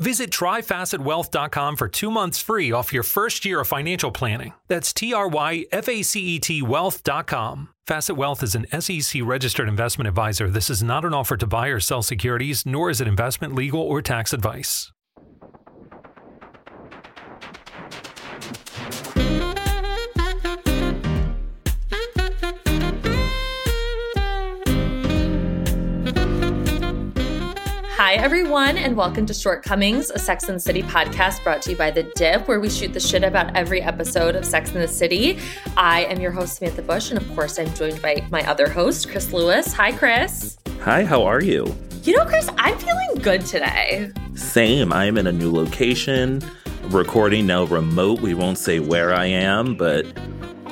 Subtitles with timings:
[0.00, 4.52] Visit tryfacetwealth.com for two months free off your first year of financial planning.
[4.68, 7.68] That's T R Y F A C E T wealth.com.
[7.86, 10.48] Facet Wealth is an SEC registered investment advisor.
[10.48, 13.80] This is not an offer to buy or sell securities, nor is it investment, legal,
[13.80, 14.93] or tax advice.
[28.14, 31.76] Hi, everyone, and welcome to Shortcomings, a Sex and the City podcast brought to you
[31.76, 34.86] by The Dipp, where we shoot the shit about every episode of Sex and the
[34.86, 35.36] City.
[35.76, 39.10] I am your host, Samantha Bush, and of course, I'm joined by my other host,
[39.10, 39.72] Chris Lewis.
[39.72, 40.56] Hi, Chris.
[40.82, 41.74] Hi, how are you?
[42.04, 44.12] You know, Chris, I'm feeling good today.
[44.36, 44.92] Same.
[44.92, 46.40] I am in a new location,
[46.84, 48.20] recording now remote.
[48.20, 50.06] We won't say where I am, but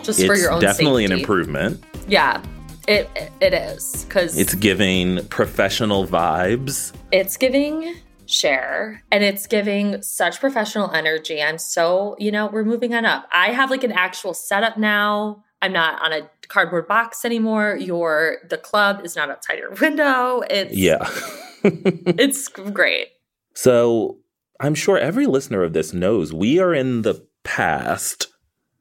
[0.05, 1.15] Just it's for your own definitely safety.
[1.15, 1.83] an improvement.
[2.07, 2.41] Yeah,
[2.89, 3.09] it
[3.41, 6.93] it is because It's giving professional vibes.
[7.13, 7.95] it's giving
[8.27, 11.43] share and it's giving such professional energy.
[11.43, 13.29] I'm so, you know, we're moving on up.
[13.33, 15.45] I have like an actual setup now.
[15.61, 17.77] I'm not on a cardboard box anymore.
[17.81, 20.43] Your the club is not outside your window.
[20.51, 21.09] It's Yeah.
[21.65, 23.09] it's great.
[23.55, 24.19] so
[24.61, 28.29] I'm sure every listener of this knows we are in the past.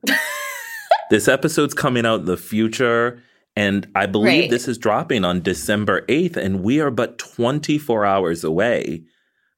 [1.09, 3.21] this episode's coming out in the future.
[3.55, 4.49] And I believe Right.
[4.49, 9.03] this is dropping on December 8th, and we are but 24 hours away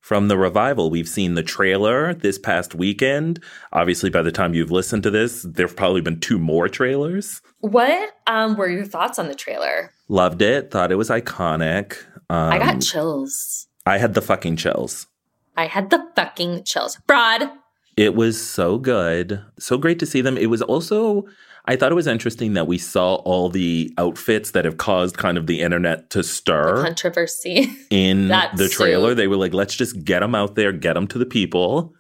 [0.01, 0.89] from the revival.
[0.89, 3.41] We've seen the trailer this past weekend.
[3.71, 7.41] Obviously, by the time you've listened to this, there have probably been two more trailers.
[7.59, 9.91] What um were your thoughts on the trailer?
[10.09, 11.95] Loved it, thought it was iconic.
[12.29, 13.67] Um, I got chills.
[13.85, 15.07] I had the fucking chills.
[15.55, 16.97] I had the fucking chills.
[17.05, 17.49] Broad.
[17.95, 19.39] It was so good.
[19.59, 20.35] So great to see them.
[20.37, 21.25] It was also,
[21.65, 25.37] I thought it was interesting that we saw all the outfits that have caused kind
[25.37, 27.71] of the internet to The stir controversy.
[27.89, 29.15] in the trailer.
[29.15, 31.93] They were like, let's just get them out there, get them to the people,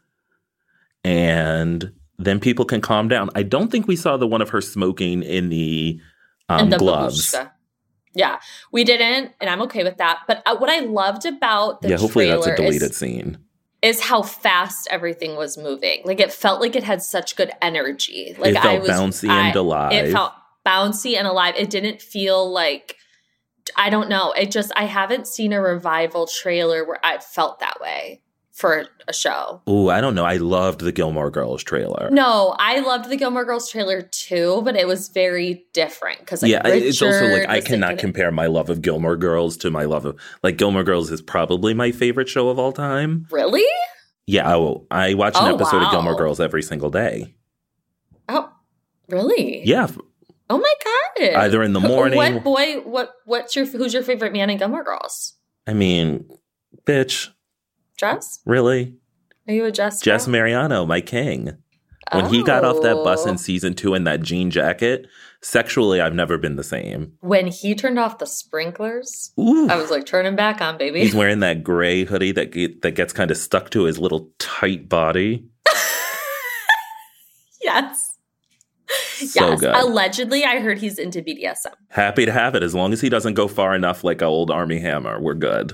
[1.03, 3.29] and then people can calm down.
[3.35, 5.99] I don't think we saw the one of her smoking in the,
[6.49, 7.31] um, and the gloves.
[7.33, 7.51] babushka.
[8.15, 8.39] Yeah,
[8.71, 10.19] we didn't, and I'm okay with that.
[10.27, 13.37] But uh, what I loved about the yeah, hopefully that's a trailer is- deleted scene.
[13.83, 16.01] Is how fast everything was moving.
[16.05, 18.33] Like it felt like it had such good energy.
[18.39, 19.91] Like it felt I was bouncy I- and alive.
[19.91, 20.31] It felt
[20.65, 21.55] bouncy and alive.
[21.57, 22.95] It didn't feel like
[23.75, 24.31] I don't know.
[24.31, 28.21] It just I haven't seen a revival trailer where I felt that way
[28.53, 29.61] for a show.
[29.67, 30.25] Ooh, I don't know.
[30.25, 32.09] I loved the Gilmore Girls trailer.
[32.11, 36.51] No, I loved the Gilmore Girls trailer too, but it was very different because like,
[36.51, 39.83] yeah, I- it's also like I cannot compare my love of Gilmore Girls to my
[39.85, 43.27] love of like Gilmore Girls is probably my favorite show of all time.
[43.31, 43.65] Really?
[44.27, 46.15] Yeah, oh, I watch an Oh, episode of Gilmore.
[46.15, 47.33] Girls every single day.
[48.29, 48.49] Oh,
[49.09, 49.63] really?
[49.65, 49.87] Yeah,
[50.49, 50.73] Oh my
[51.17, 51.33] god!
[51.37, 52.75] Either in the morning- What boy?
[52.85, 53.13] What?
[53.25, 53.65] What's your?
[53.65, 55.33] Who's your favorite man in Gilmore Girls?
[55.65, 56.29] I mean,
[56.85, 57.29] bitch,
[57.97, 58.39] Jess?
[58.45, 58.95] really?
[59.47, 60.01] Are you a Jess?
[60.01, 60.27] Jess?
[60.27, 61.57] Mariano, my king.
[62.11, 63.29] When he got off that bus Oh.
[63.31, 65.07] in season two in that jean jacket,
[65.41, 67.13] sexually, I've never been the same.
[67.21, 69.67] when he turned off the sprinklers, Ooh.
[69.69, 70.99] I was like, turn him back on, baby.
[71.01, 74.29] He's wearing that gray hoodie that get, that gets kind of stuck to his little
[74.37, 75.45] tight body.
[77.61, 78.17] yes.
[79.15, 79.59] So yes.
[79.61, 79.75] good.
[79.75, 81.73] Allegedly, I heard he's into BDSM.
[81.89, 84.51] Happy to have it as long as he doesn't go far enough like a old
[84.51, 85.19] Armie Hammer.
[85.19, 85.73] We're good.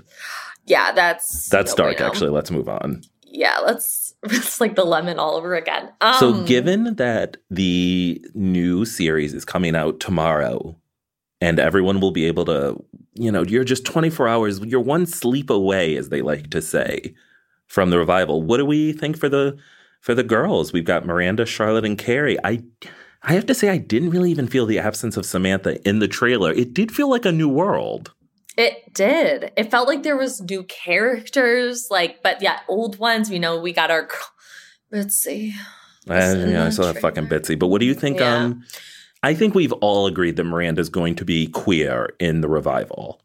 [0.69, 1.97] Yeah, that's That's no dark.
[1.97, 2.09] bueno.
[2.11, 3.01] Actually, let's move on.
[3.23, 4.07] Yeah, let's.
[4.23, 5.89] It's like the lemon all over again.
[6.01, 10.75] Um, so, given that the new series is coming out tomorrow,
[11.39, 12.75] and everyone will be able to,
[13.13, 17.15] you know, you're just 24 hours, you're one sleep away, as they like to say,
[17.67, 18.43] from the revival.
[18.43, 19.57] What do we think for the
[20.01, 20.73] for the girls?
[20.73, 22.37] We've got Miranda, Charlotte, and Carrie.
[22.43, 22.61] I
[23.23, 26.07] I have to say, I didn't really even feel the absence of Samantha in the
[26.09, 26.51] trailer.
[26.51, 28.13] It did feel like a new world.
[28.59, 29.53] It did.
[29.55, 33.29] It felt like there was new characters, like, but yeah, old ones.
[33.29, 34.01] We know we got our.
[34.01, 34.19] girl-
[34.91, 35.55] Let's see.
[36.09, 37.27] I, know, I saw that fucking.
[37.27, 37.57] Bitsy.
[37.57, 38.19] But what do you think?
[38.19, 38.35] Yeah.
[38.35, 38.63] Um,
[39.23, 43.21] I think we've all agreed that Miranda's going to be queer in the revival.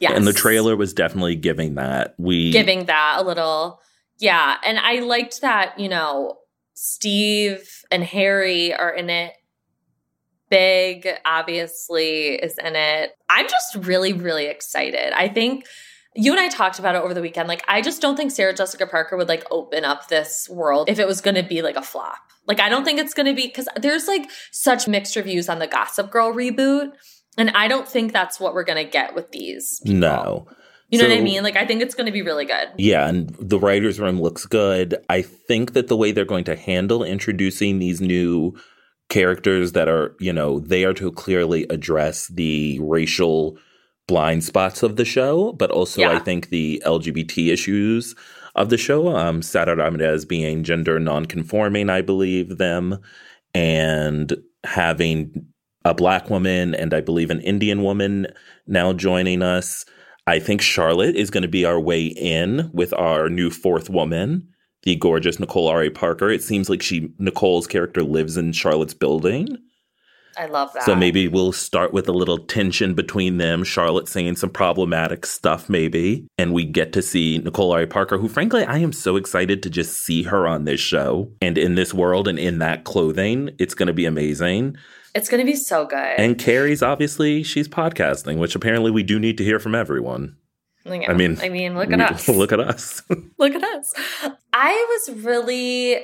[0.00, 0.12] Yes.
[0.14, 2.14] And the trailer was definitely giving that.
[2.18, 3.80] We giving that a little.
[4.18, 4.56] Yeah.
[4.66, 6.36] And I liked that, you know,
[6.74, 9.32] Steve and Harry are in it.
[10.50, 13.16] Big, obviously, is in it.
[13.28, 15.12] I'm just really, really excited.
[15.12, 15.66] I think
[16.14, 17.48] you and I talked about it over the weekend.
[17.48, 20.98] Like, I just don't think Sarah Jessica Parker would like open up this world if
[20.98, 22.18] it was going to be like a flop.
[22.46, 25.58] Like, I don't think it's going to be because there's like such mixed reviews on
[25.58, 26.92] the Gossip Girl reboot.
[27.36, 29.80] And I don't think that's what we're going to get with these.
[29.84, 30.00] People.
[30.00, 30.48] No.
[30.88, 31.42] You know so, what I mean?
[31.42, 32.68] Like, I think it's going to be really good.
[32.78, 33.06] Yeah.
[33.06, 34.96] And the writer's room looks good.
[35.10, 38.58] I think that the way they're going to handle introducing these new
[39.08, 43.58] characters that are, you know, they are to clearly address the racial
[44.06, 46.12] blind spots of the show, but also yeah.
[46.12, 48.14] I think the LGBT issues
[48.54, 49.16] of the show.
[49.16, 52.98] Um, Sara Ramirez being gender nonconforming, I believe them,
[53.54, 54.34] and
[54.64, 55.46] having
[55.84, 58.26] a black woman and I believe an Indian woman
[58.66, 59.84] now joining us.
[60.26, 64.48] I think Charlotte is going to be our way in with our new fourth woman,
[64.82, 66.30] the gorgeous Nicole Ari Parker.
[66.30, 69.58] It seems like she Nicole's character lives in Charlotte's building.
[70.38, 70.84] I love that.
[70.84, 73.64] So maybe we'll start with a little tension between them.
[73.64, 76.28] Charlotte saying some problematic stuff, maybe.
[76.38, 79.70] And we get to see Nicole Ari Parker, who, frankly, I am so excited to
[79.70, 83.50] just see her on this show and in this world and in that clothing.
[83.58, 84.76] It's going to be amazing.
[85.12, 85.98] It's going to be so good.
[86.18, 90.36] And Carrie's obviously, she's podcasting, which apparently we do need to hear from everyone.
[90.92, 91.10] Yeah.
[91.10, 92.28] I mean, I mean, look at us.
[92.28, 93.02] Look at us.
[93.38, 93.92] look at us.
[94.52, 95.98] I was really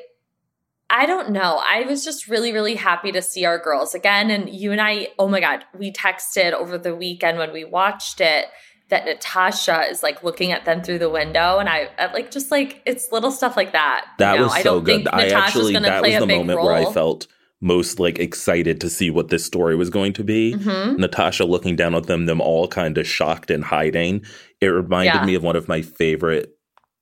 [0.90, 1.60] I don't know.
[1.66, 4.30] I was just really, really happy to see our girls again.
[4.30, 8.20] And you and I, oh my God, we texted over the weekend when we watched
[8.20, 8.46] it
[8.90, 11.58] that Natasha is like looking at them through the window.
[11.58, 14.06] And I, I like just like it's little stuff like that.
[14.18, 14.92] That you know, was so I don't good.
[14.92, 16.66] think Natasha's I actually, that was the moment role.
[16.66, 17.26] where I felt
[17.64, 20.54] most like excited to see what this story was going to be.
[20.54, 21.00] Mm-hmm.
[21.00, 24.22] Natasha looking down at them, them all kind of shocked and hiding.
[24.60, 25.24] It reminded yeah.
[25.24, 26.54] me of one of my favorite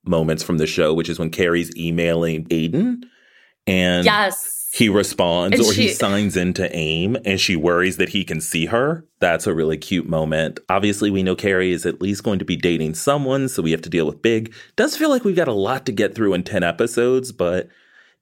[0.04, 3.02] moments from the show, which is when Carrie's emailing Aiden
[3.66, 4.70] and yes.
[4.72, 8.40] he responds and or she, he signs into AIM and she worries that he can
[8.40, 9.04] see her.
[9.18, 10.60] That's a really cute moment.
[10.68, 13.82] Obviously, we know Carrie is at least going to be dating someone, so we have
[13.82, 14.54] to deal with Big.
[14.76, 17.68] Does feel like we've got a lot to get through in 10 episodes, but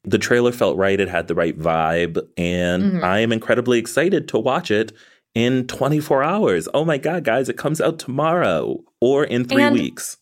[0.04, 0.98] the trailer felt right.
[0.98, 3.04] It had the right vibe, and mm-hmm.
[3.04, 4.92] I am incredibly excited to watch it
[5.34, 6.68] in 24 hours.
[6.74, 10.16] Oh my God, guys, it comes out tomorrow or in three and- weeks.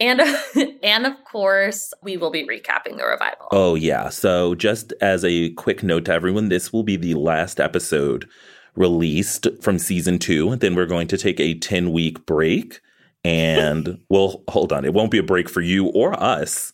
[0.00, 0.22] And
[0.82, 3.48] and of course, we will be recapping the revival.
[3.52, 4.08] Oh yeah.
[4.08, 8.26] So just as a quick note to everyone, this will be the last episode
[8.74, 10.56] released from season 2.
[10.56, 12.80] Then we're going to take a 10-week break
[13.24, 14.86] and we'll hold on.
[14.86, 16.72] It won't be a break for you or us.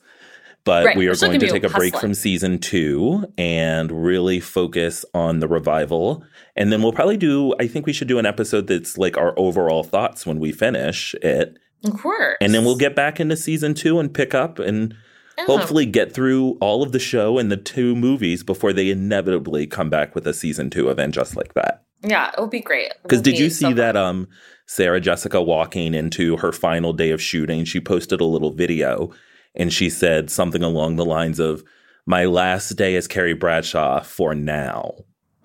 [0.66, 0.96] But right.
[0.96, 5.48] we are going to take a break from season two and really focus on the
[5.48, 6.22] revival.
[6.56, 9.32] And then we'll probably do, I think we should do an episode that's like our
[9.38, 12.36] overall thoughts when we finish it of course.
[12.40, 14.94] And then we'll get back into season two and pick up and
[15.38, 15.44] oh.
[15.46, 19.90] hopefully get through all of the show and the two movies before they inevitably come
[19.90, 21.84] back with a season two event just like that.
[22.02, 22.92] Yeah, it'll be great.
[23.02, 24.28] Because did you see so that um
[24.66, 27.64] Sarah Jessica walking into her final day of shooting?
[27.64, 29.10] She posted a little video
[29.56, 31.64] and she said something along the lines of
[32.06, 34.94] my last day as Carrie Bradshaw for now.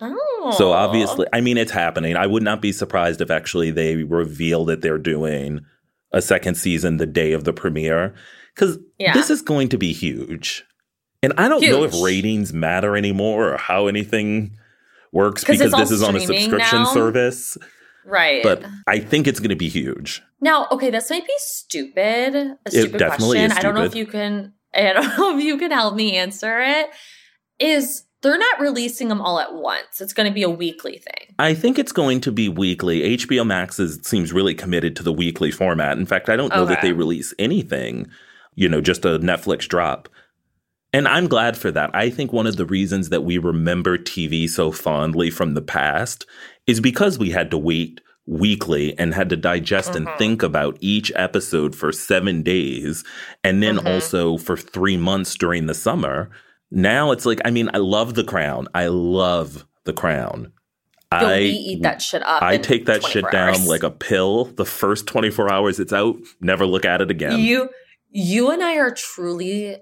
[0.00, 0.54] Oh.
[0.56, 2.16] So obviously, I mean, it's happening.
[2.16, 5.60] I would not be surprised if actually they reveal that they're doing
[6.12, 8.14] a second season the day of the premiere
[8.54, 9.12] because yeah.
[9.14, 10.64] this is going to be huge.
[11.22, 11.72] And I don't huge.
[11.72, 14.56] know if ratings matter anymore or how anything
[15.12, 16.92] works because this is on a subscription now.
[16.92, 17.56] service.
[18.04, 18.42] Right.
[18.42, 20.22] But I think it's going to be huge.
[20.40, 22.34] Now, okay, this might be stupid.
[22.66, 23.52] A stupid question.
[23.52, 26.60] I don't know if you can I don't know if you can help me answer
[26.60, 26.90] it.
[27.58, 30.00] Is they're not releasing them all at once.
[30.00, 31.34] It's going to be a weekly thing.
[31.38, 33.16] I think it's going to be weekly.
[33.16, 35.98] HBO Max is, seems really committed to the weekly format.
[35.98, 36.74] In fact, I don't know okay.
[36.74, 38.08] that they release anything,
[38.54, 40.08] you know, just a Netflix drop.
[40.92, 41.90] And I'm glad for that.
[41.94, 46.26] I think one of the reasons that we remember TV so fondly from the past
[46.66, 50.06] is because we had to wait weekly and had to digest mm-hmm.
[50.06, 53.02] and think about each episode for seven days
[53.42, 53.88] and then mm-hmm.
[53.88, 56.30] also for three months during the summer
[56.72, 58.66] now it's like, I mean, I love the crown.
[58.74, 60.52] I love the crown.
[61.12, 62.42] Yo, I eat that shit up.
[62.42, 63.58] I take that shit hours.
[63.58, 64.46] down like a pill.
[64.46, 67.38] The first 24 hours it's out, never look at it again.
[67.38, 67.68] You
[68.08, 69.76] you and I are truly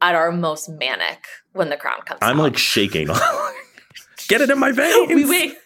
[0.00, 2.44] at our most manic when the crown comes I'm out.
[2.44, 3.08] like shaking.
[4.28, 5.08] Get it in my veins.
[5.12, 5.56] We wake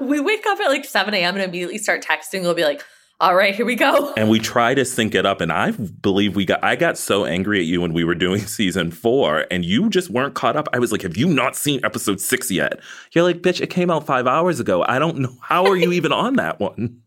[0.00, 1.34] we wake up at like 7 a.m.
[1.34, 2.42] and immediately start texting.
[2.42, 2.82] We'll be like,
[3.20, 4.14] all right, here we go.
[4.14, 5.40] And we try to sync it up.
[5.40, 8.40] And I believe we got, I got so angry at you when we were doing
[8.46, 10.68] season four and you just weren't caught up.
[10.72, 12.80] I was like, have you not seen episode six yet?
[13.12, 14.84] You're like, bitch, it came out five hours ago.
[14.86, 15.34] I don't know.
[15.42, 17.00] How are you even on that one?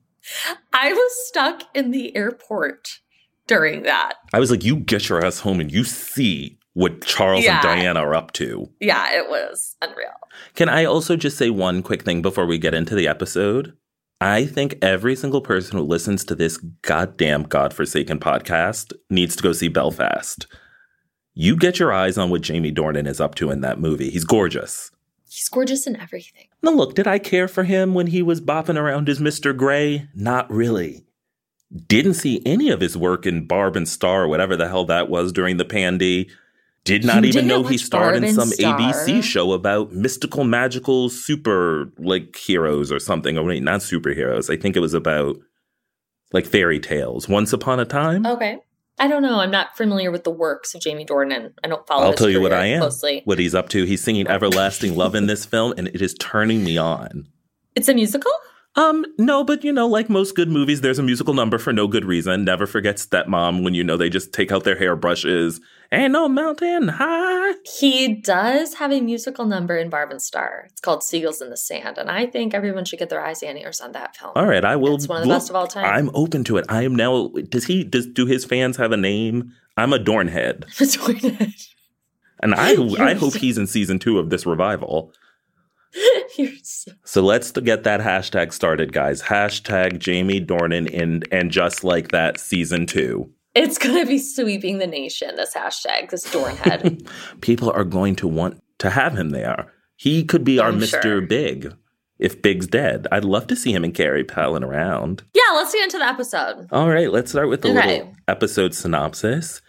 [0.74, 3.00] I was stuck in the airport
[3.52, 4.14] during that.
[4.34, 7.56] I was like, you get your ass home and you see what Charles Yeah.
[7.56, 8.70] and Diana are up to.
[8.80, 10.10] Yeah, it was unreal.
[10.56, 13.74] Can I also just say one quick thing before we get into the episode?
[14.22, 19.52] I think every single person who listens to this goddamn godforsaken podcast needs to go
[19.52, 20.46] see Belfast.
[21.34, 24.10] You get your eyes on what Jamie Dornan is up to in that movie.
[24.12, 24.92] He's gorgeous.
[25.30, 26.48] He's gorgeous in everything.
[26.62, 29.56] Now, look, did I care for him when he was bopping around as Mr.
[29.56, 30.08] Grey?
[30.14, 31.06] Not really.
[31.88, 35.10] Didn't see any of his work in Barb and Star, or whatever the hell that
[35.10, 36.30] was during the pandy.
[36.84, 38.78] Did not You even know he starred in some Star?
[38.78, 43.38] ABC show about mystical, magical super like heroes or something.
[43.38, 44.52] Oh, wait, not superheroes.
[44.52, 45.38] I think it was about
[46.34, 47.30] like fairy tales.
[47.30, 48.26] Once upon a time.
[48.26, 48.58] Okay.
[49.00, 49.40] I don't know.
[49.40, 51.54] I'm not familiar with the works of Jamie Dornan.
[51.64, 52.82] I don't follow I'll tell you what I am.
[52.82, 53.22] closely.
[53.26, 53.84] What he's up to.
[53.86, 57.28] He's singing Everlasting Love in this film, and it is turning me on.
[57.76, 58.32] It's a musical?
[58.76, 61.88] Um, no, but you know, like most good movies, there's a musical number for no
[61.88, 62.46] good reason.
[62.46, 65.60] Never forget Stepmom when you know they just take out their hairbrushes.
[65.92, 67.56] Ain't no mountain high.
[67.66, 70.68] He does have a musical number in Barb and Star.
[70.70, 73.58] It's called Seagulls in the Sand, and I think everyone should get their eyes and
[73.58, 74.32] ears on that film.
[74.38, 74.96] All right, I will.
[74.96, 75.86] It's one of the look, best of all time.
[75.86, 76.66] I'm open to it.
[76.70, 77.28] I am now.
[77.50, 77.84] Does he?
[77.84, 79.52] Does do his fans have a name?
[79.76, 80.64] I'm a Dornhead,
[82.42, 85.14] and I I hope he's in season two of this revival.
[86.64, 89.22] So- So let's get that hashtag started, guys.
[89.24, 93.30] Hashtag Jamie Dornan and and just like that season two.
[93.54, 95.36] It's gonna be sweeping the nation.
[95.36, 97.06] This hashtag, this Dornhead.
[97.42, 99.72] People are going to want to have him there.
[99.98, 101.02] He could be our Mr.
[101.02, 101.22] sure.
[101.22, 101.74] Big
[102.18, 103.08] if Big's dead.
[103.12, 105.24] I'd love to see him and Carrie palling around.
[105.34, 106.68] yeah, let's get into the episode.
[106.72, 107.98] All right, let's start with the Okay.
[108.00, 109.62] little episode synopsis.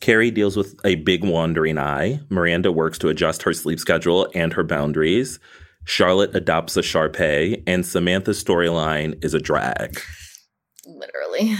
[0.00, 2.20] Carrie deals with a big wandering eye.
[2.28, 5.38] Miranda works to adjust her sleep schedule and her boundaries.
[5.84, 10.00] Charlotte adopts a Shar Pei, and Samantha's storyline is a drag.
[10.84, 11.56] Literally.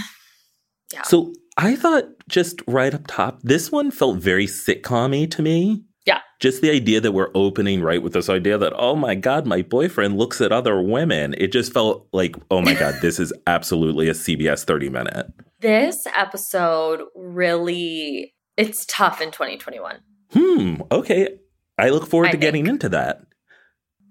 [0.92, 1.02] Yeah.
[1.02, 5.84] So I thought just right up top, this one felt very sitcom to me.
[6.06, 6.20] Yeah.
[6.40, 9.62] Just the idea that we're opening right with this idea that, oh my God, my
[9.62, 11.34] boyfriend looks at other women.
[11.38, 15.26] It just felt like, oh my God, this is absolutely a CBS 30 minute.
[15.66, 19.99] This episode really it's tough in 2021.
[20.30, 20.75] Hmm.
[20.92, 21.38] Okay.
[21.76, 23.23] I look forward I to getting into that.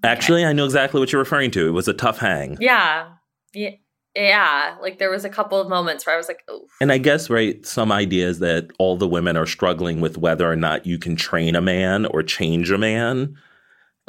[0.04, 1.66] Actually, I know exactly what you're referring to.
[1.66, 2.58] It was a tough hang.
[2.60, 3.08] Yeah.
[3.54, 3.72] Yeah.
[4.18, 4.76] Yeah.
[4.82, 7.30] Like there was a couple of moments where I was like, oh, And I guess,
[7.30, 11.16] right, some ideas that all the women are struggling with whether or not you can
[11.16, 13.38] train a man or change a man.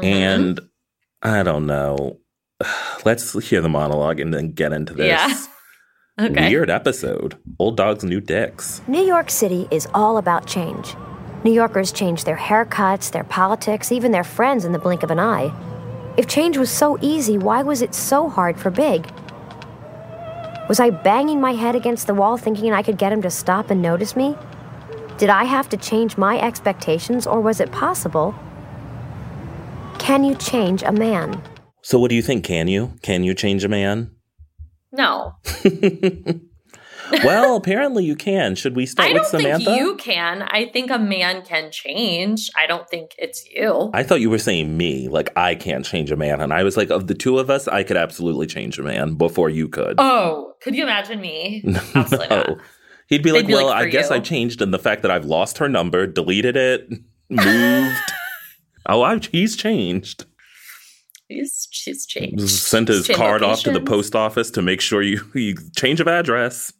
[0.00, 0.05] Mm-hmm.
[0.05, 0.61] And
[1.23, 2.19] I don't know.
[3.05, 5.45] Let's hear the monologue and then get into this Yeah.
[6.18, 6.49] okay.
[6.49, 7.37] weird episode.
[7.58, 8.80] Old dogs, new dicks.
[8.88, 10.94] New York City is all about change.
[11.44, 15.20] New Yorkers change their haircuts, their politics, even their friends in the blink of an
[15.20, 15.52] eye.
[16.16, 19.06] If change was so easy, why was it so hard for Big?
[20.68, 23.70] Was I banging my head against the wall thinking I could get him to stop
[23.70, 24.35] and notice me?
[25.18, 28.35] Did I have to change my expectations, or was it possible?
[29.99, 31.40] Can you change a man?
[31.82, 32.44] So, what do you think?
[32.44, 32.94] Can you?
[33.02, 34.11] Can you change a man?
[34.97, 35.35] No.
[37.25, 38.55] well, apparently you can.
[38.55, 39.65] Should we start I with don't Samantha?
[39.67, 40.43] think you can.
[40.43, 42.50] I think a man can change.
[42.57, 43.91] I don't think it's you.
[43.95, 46.41] I thought you were saying me, like I can't change a man.
[46.41, 49.15] And I was like, of the two of us, I could absolutely change a man
[49.15, 49.97] before you could.
[49.99, 51.62] oh, could you imagine me?
[51.95, 52.59] No.
[53.09, 55.03] He'd be They'd like, be well, like, I guess you." I changed in the fact
[55.03, 56.88] that I've lost her number, deleted it,
[57.31, 58.00] moved.
[58.87, 60.25] oh, I, he's changed.
[61.28, 62.49] He's she's changed.
[62.49, 66.06] Sent his card off to the post office to make sure you, you change of
[66.09, 66.73] address.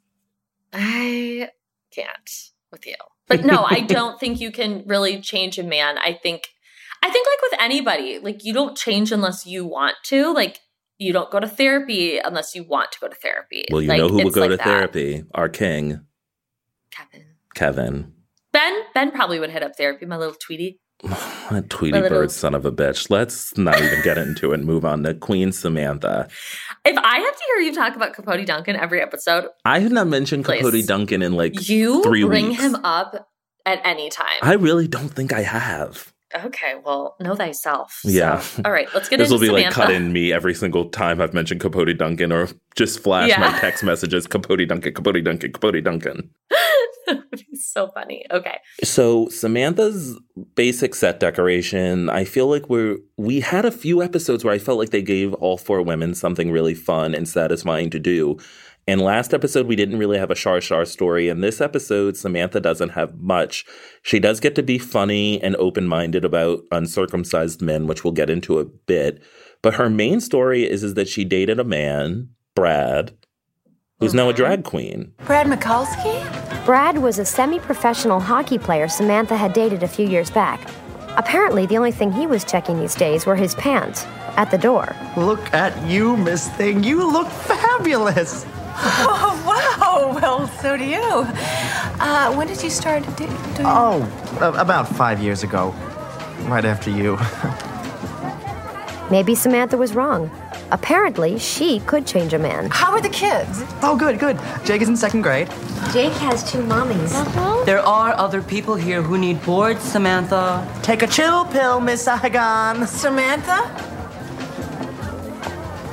[0.73, 1.51] I
[1.91, 2.31] can't
[2.71, 2.95] with you.
[3.29, 5.99] But no, I don't think you can really change a man.
[5.99, 6.49] I think
[7.03, 10.33] I think like with anybody, like you don't change unless you want to.
[10.33, 10.61] Like
[10.99, 13.65] you don't go to therapy unless you want to go to therapy.
[13.71, 14.65] Well, you Like, know who will go like to that.
[14.65, 15.25] therapy?
[15.35, 16.01] Our king,
[16.91, 17.25] Kevin.
[17.55, 18.13] Kevin.
[18.53, 20.81] Ben Ben probably would hit up therapy, my little Tweety.
[21.51, 23.09] That Tweety little- Bird son of a bitch.
[23.11, 26.29] Let's not even get into it and move on to Queen Samantha.
[26.85, 30.09] If I have to hear you talk about Capote Duncan every episode, I have not
[30.09, 30.63] mentioned Please.
[30.63, 32.63] Capote Duncan in like you three bring weeks.
[32.63, 33.29] him up
[33.65, 34.39] at any time.
[34.43, 36.13] I really don't think I have.
[36.45, 38.01] okay, well, know thyself.
[38.03, 38.43] So, Yeah.
[38.65, 41.21] all right, let's get into This will be like cut in me every single time
[41.21, 43.39] I've mentioned Capote Duncan or just flash Yeah.
[43.41, 46.31] my text messages Capote Duncan, Capote Duncan, Capote Duncan.
[47.55, 48.25] So funny.
[48.31, 48.59] Okay.
[48.85, 50.19] So Samantha's
[50.55, 54.79] basic set decoration, I feel like we're we had a few episodes where I felt
[54.79, 58.39] like they gave all four women something really fun and satisfying to do.
[58.89, 61.29] And last episode we didn't really have a Shar Shar story.
[61.29, 63.65] And this episode, Samantha doesn't have much.
[64.03, 68.59] She does get to be funny and open-minded about uncircumcised men, which we'll get into
[68.59, 69.23] a bit.
[69.63, 73.17] But her main story is, is that she dated a man, Brad,
[73.99, 75.13] who's now a drag queen.
[75.25, 76.65] Brad Mikulski?
[76.67, 80.69] Brad was a semi professional hockey player Samantha had dated a few years back.
[81.17, 84.05] Apparently, the only thing he was checking these days were his pants
[84.37, 84.95] at the door.
[85.17, 86.85] Look at you, Miss Thing.
[86.85, 88.45] You look fabulous.
[88.79, 90.21] Oh, wow.
[90.21, 91.01] Well, so do you.
[91.03, 94.03] Uh, when did you start do- doing Oh,
[94.43, 95.71] about five years ago.
[96.43, 97.17] Right after you.
[99.11, 100.31] Maybe Samantha was wrong.
[100.73, 102.69] Apparently, she could change a man.
[102.71, 103.63] How are the kids?
[103.83, 104.39] oh, good, good.
[104.65, 105.49] Jake is in second grade.
[105.93, 107.13] Jake has two mommies.
[107.13, 107.65] Uh-huh.
[107.65, 110.67] There are other people here who need boards, Samantha.
[110.83, 112.85] Take a chill pill, Miss Saigon.
[112.89, 113.63] Samantha?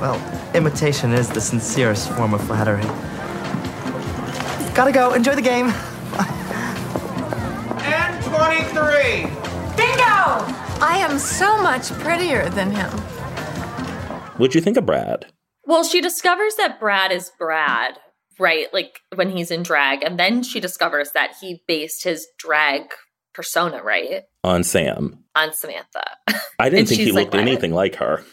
[0.00, 0.20] Well,
[0.54, 2.82] imitation is the sincerest form of flattery.
[4.74, 5.12] Gotta go.
[5.14, 5.72] Enjoy the game.
[7.86, 9.30] And 23.
[9.76, 10.63] Bingo!
[10.80, 12.90] I am so much prettier than him.
[14.36, 15.26] What'd you think of Brad?
[15.64, 17.98] Well, she discovers that Brad is Brad,
[18.38, 18.72] right?
[18.72, 20.02] Like when he's in drag.
[20.02, 22.82] And then she discovers that he based his drag
[23.32, 24.24] persona, right?
[24.42, 25.24] On Sam.
[25.34, 26.04] On Samantha.
[26.58, 28.24] I didn't think he she's like, looked "What?" anything like her.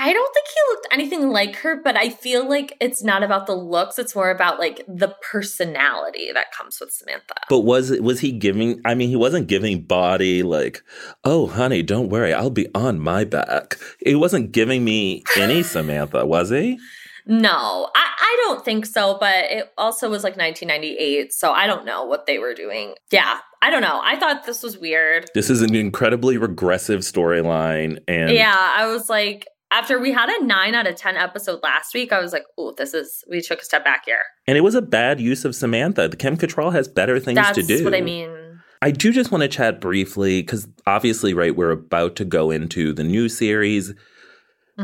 [0.00, 3.46] I don't think he looked anything like her, but I feel like it's not about
[3.46, 3.98] the looks.
[3.98, 7.34] It's more about like the personality that comes with Samantha.
[7.50, 10.82] But was was he giving I mean he wasn't giving body like,
[11.22, 16.24] "Oh, honey, don't worry, I'll be on my back." He wasn't giving me any Samantha,
[16.24, 16.78] was he?
[17.26, 21.84] No, I, I don't think so, but it also was like 1998, so I don't
[21.84, 22.94] know what they were doing.
[23.10, 24.00] Yeah, I don't know.
[24.02, 25.30] I thought this was weird.
[25.34, 30.44] This is an incredibly regressive storyline and Yeah, I was like, after we had a
[30.44, 33.60] nine out of 10 episode last week, I was like, oh, this is, we took
[33.60, 34.22] a step back here.
[34.46, 36.08] and it was a bad use of Samantha.
[36.08, 37.74] The Kim Cattrall has better things That's to do.
[37.74, 38.60] That's what I mean.
[38.82, 42.92] I do just want to chat briefly because obviously, right, we're about to go into
[42.92, 43.92] the new series.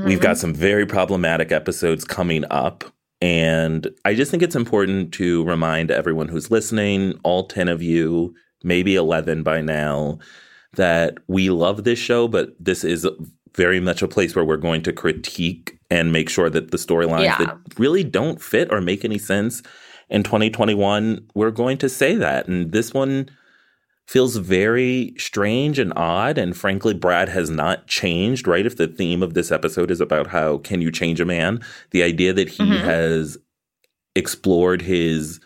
[0.05, 0.41] We've got mm-hmm.
[0.41, 2.85] some very problematic episodes coming up.
[3.23, 8.35] And I just think it's important to remind everyone who's listening, all 10 of you,
[8.63, 10.19] maybe 11 by now,
[10.75, 13.09] that we love this show, but this is
[13.57, 17.25] very much a place where we're going to critique and make sure that the storylines
[17.25, 17.39] Yeah.
[17.39, 19.63] that really don't fit or make any sense
[20.09, 22.47] in 2021, we're going to say that.
[22.49, 23.29] And this one
[24.07, 26.39] feels very strange and odd.
[26.39, 28.65] And frankly, Brad has not changed, right?
[28.67, 32.05] If the theme of this episode is about how can you change a man, the
[32.05, 32.81] idea that he Mhm.
[32.85, 33.37] has
[34.15, 35.41] explored his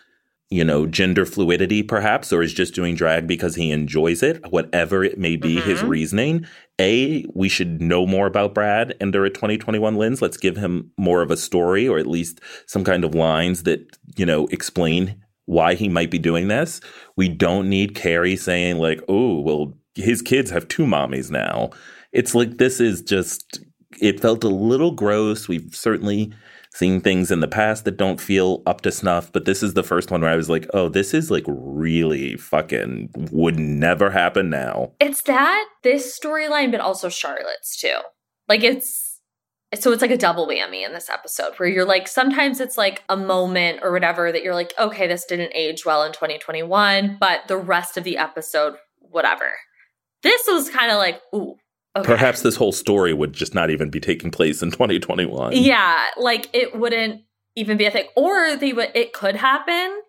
[0.53, 5.01] you know, gender fluidity perhaps, or is just doing drag because he enjoys it, whatever
[5.01, 5.87] it may be, his Mhm.
[5.87, 6.45] reasoning.
[6.81, 10.21] A, we should know more about Brad under a 2021 lens.
[10.21, 13.97] Let's give him more of a story or at least some kind of lines that,
[14.17, 15.15] you know, explain
[15.45, 16.81] why he might be doing this.
[17.15, 21.69] We don't need Carrie saying, like, oh, well, his kids have two mommies now.
[22.11, 23.59] It's like this is just,
[24.01, 25.47] it felt a little gross.
[25.47, 26.33] We've certainly
[26.73, 29.83] seen things in the past that don't feel up to snuff, but this is the
[29.83, 34.49] first one where I was like, oh, this is like really fucking would never happen
[34.49, 34.93] now.
[34.99, 37.97] It's that, this storyline, but also Charlotte's too.
[38.47, 39.19] Like it's,
[39.75, 43.03] so it's like a double whammy in this episode where you're like, sometimes it's like
[43.09, 47.47] a moment or whatever that you're like, okay, this didn't age well in 2021, but
[47.47, 49.51] the rest of the episode, whatever.
[50.23, 51.55] This was kind of like, ooh,
[51.95, 52.05] okay.
[52.05, 55.53] Perhaps this whole story would just not even be taking place in 2021.
[55.53, 57.21] Yeah, like it wouldn't
[57.55, 58.07] even be a thing.
[58.15, 60.01] Or they would it could happen,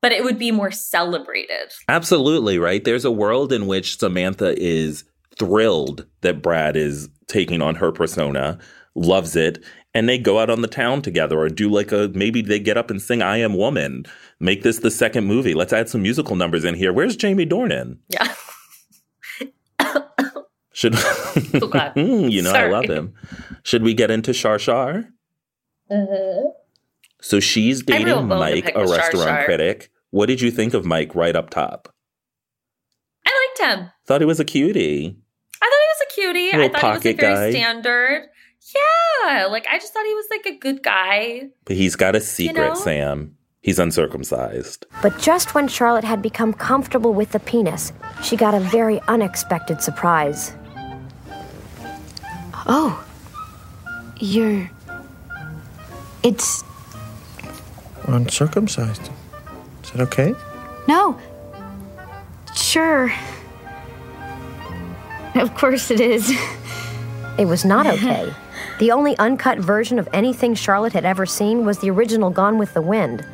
[0.00, 1.72] but it would be more celebrated.
[1.88, 2.84] Absolutely, right?
[2.84, 5.04] There's a world in which Samantha is
[5.38, 8.58] thrilled that Brad is taking on her persona,
[8.94, 9.62] loves it,
[9.94, 12.76] and they go out on the town together or do like a maybe they get
[12.76, 14.04] up and sing I Am Woman.
[14.40, 15.54] Make this the second movie.
[15.54, 16.92] Let's add some musical numbers in here.
[16.92, 17.98] Where's Jamie Dornan?
[18.08, 18.32] Yeah.
[20.78, 20.92] Should
[21.72, 21.90] God.
[21.96, 23.12] Hmm, you know I love him.
[23.64, 25.06] Should we get into Shar Shar?
[25.90, 26.50] Mm-hmm.
[27.20, 29.44] So she's dating real bone to Mike, a with Shar restaurant Shar.
[29.44, 29.90] critic.
[30.10, 31.92] What did you think of Mike right up top?
[33.26, 33.90] I liked him.
[34.06, 35.16] Thought he was a cutie.
[35.60, 36.52] I thought he was a cutie.
[36.52, 37.50] I Little thought he was pocket like very guy.
[37.58, 38.28] standard.
[39.26, 41.48] Yeah, like I just thought he was like a good guy.
[41.64, 42.74] But he's got a secret, know?
[42.74, 43.34] Sam.
[43.62, 44.86] He's uncircumcised.
[45.02, 49.82] But just when Charlotte had become comfortable with the penis, she got a very unexpected
[49.82, 50.54] surprise.
[52.68, 53.04] Oh.
[54.18, 54.70] You're.
[56.22, 56.64] It's.
[58.06, 59.10] Uncircumcised.
[59.84, 60.34] Is that okay?
[60.86, 61.18] No.
[62.54, 63.12] Sure.
[65.34, 66.30] Of course it is.
[67.38, 68.32] It was not okay.
[68.78, 72.74] the only uncut version of anything Charlotte had ever seen was the original Gone with
[72.74, 73.24] the Wind.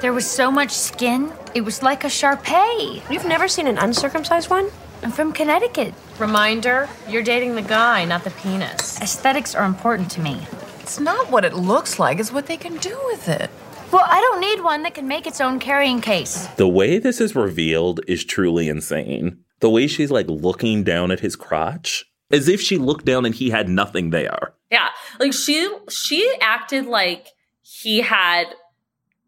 [0.00, 3.02] There was so much skin, it was like a Shar Pei.
[3.08, 4.68] You've never seen an uncircumcised one?
[5.02, 5.94] I'm from Connecticut.
[6.18, 9.00] Reminder you're dating the guy, not the penis.
[9.02, 10.40] Aesthetics are important to me.
[10.80, 13.50] It's not what it looks like, it's what they can do with it.
[13.92, 16.46] Well, I don't need one that can make its own carrying case.
[16.56, 19.44] The way this is revealed is truly insane.
[19.60, 23.34] The way she's like looking down at his crotch, as if she looked down and
[23.34, 24.54] he had nothing there.
[24.70, 24.88] Yeah.
[25.20, 27.28] Like she she acted like
[27.62, 28.46] he had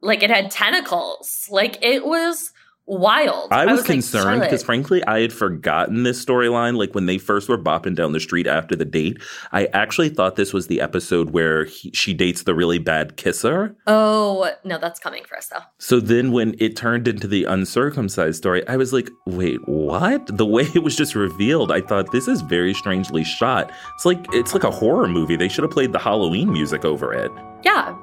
[0.00, 1.46] like it had tentacles.
[1.50, 2.52] Like it was
[2.88, 3.52] wild.
[3.52, 6.76] I was, like, concerned because, Charlotte, frankly, I had forgotten this storyline.
[6.76, 9.22] Like when they first were bopping down the street after the date,
[9.52, 13.76] I actually thought this was the episode where he, she dates the really bad kisser.
[13.86, 15.62] Oh no, that's coming for us though.
[15.78, 20.26] So then when it turned into the uncircumcised story, I was like, wait, what?
[20.36, 23.70] The way it was just revealed, I thought this is very strangely shot.
[23.94, 25.36] It's like it's like a horror movie.
[25.36, 27.30] They should have played the Halloween music over it.
[27.62, 27.96] Yeah.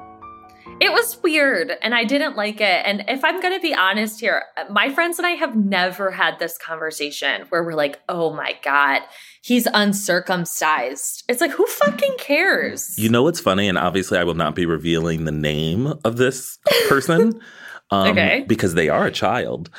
[0.81, 2.81] It was weird and I didn't like it.
[2.85, 6.37] And if I'm going to be honest here, my friends and I have never had
[6.37, 9.01] this conversation where we're like, oh my God,
[9.41, 11.23] he's uncircumcised.
[11.29, 12.93] It's like, who fucking cares?
[12.97, 13.69] You know what's funny?
[13.69, 16.59] And obviously, I will not be revealing the name of this
[16.89, 17.39] person
[17.91, 18.43] um, Okay.
[18.47, 19.69] because they are a child.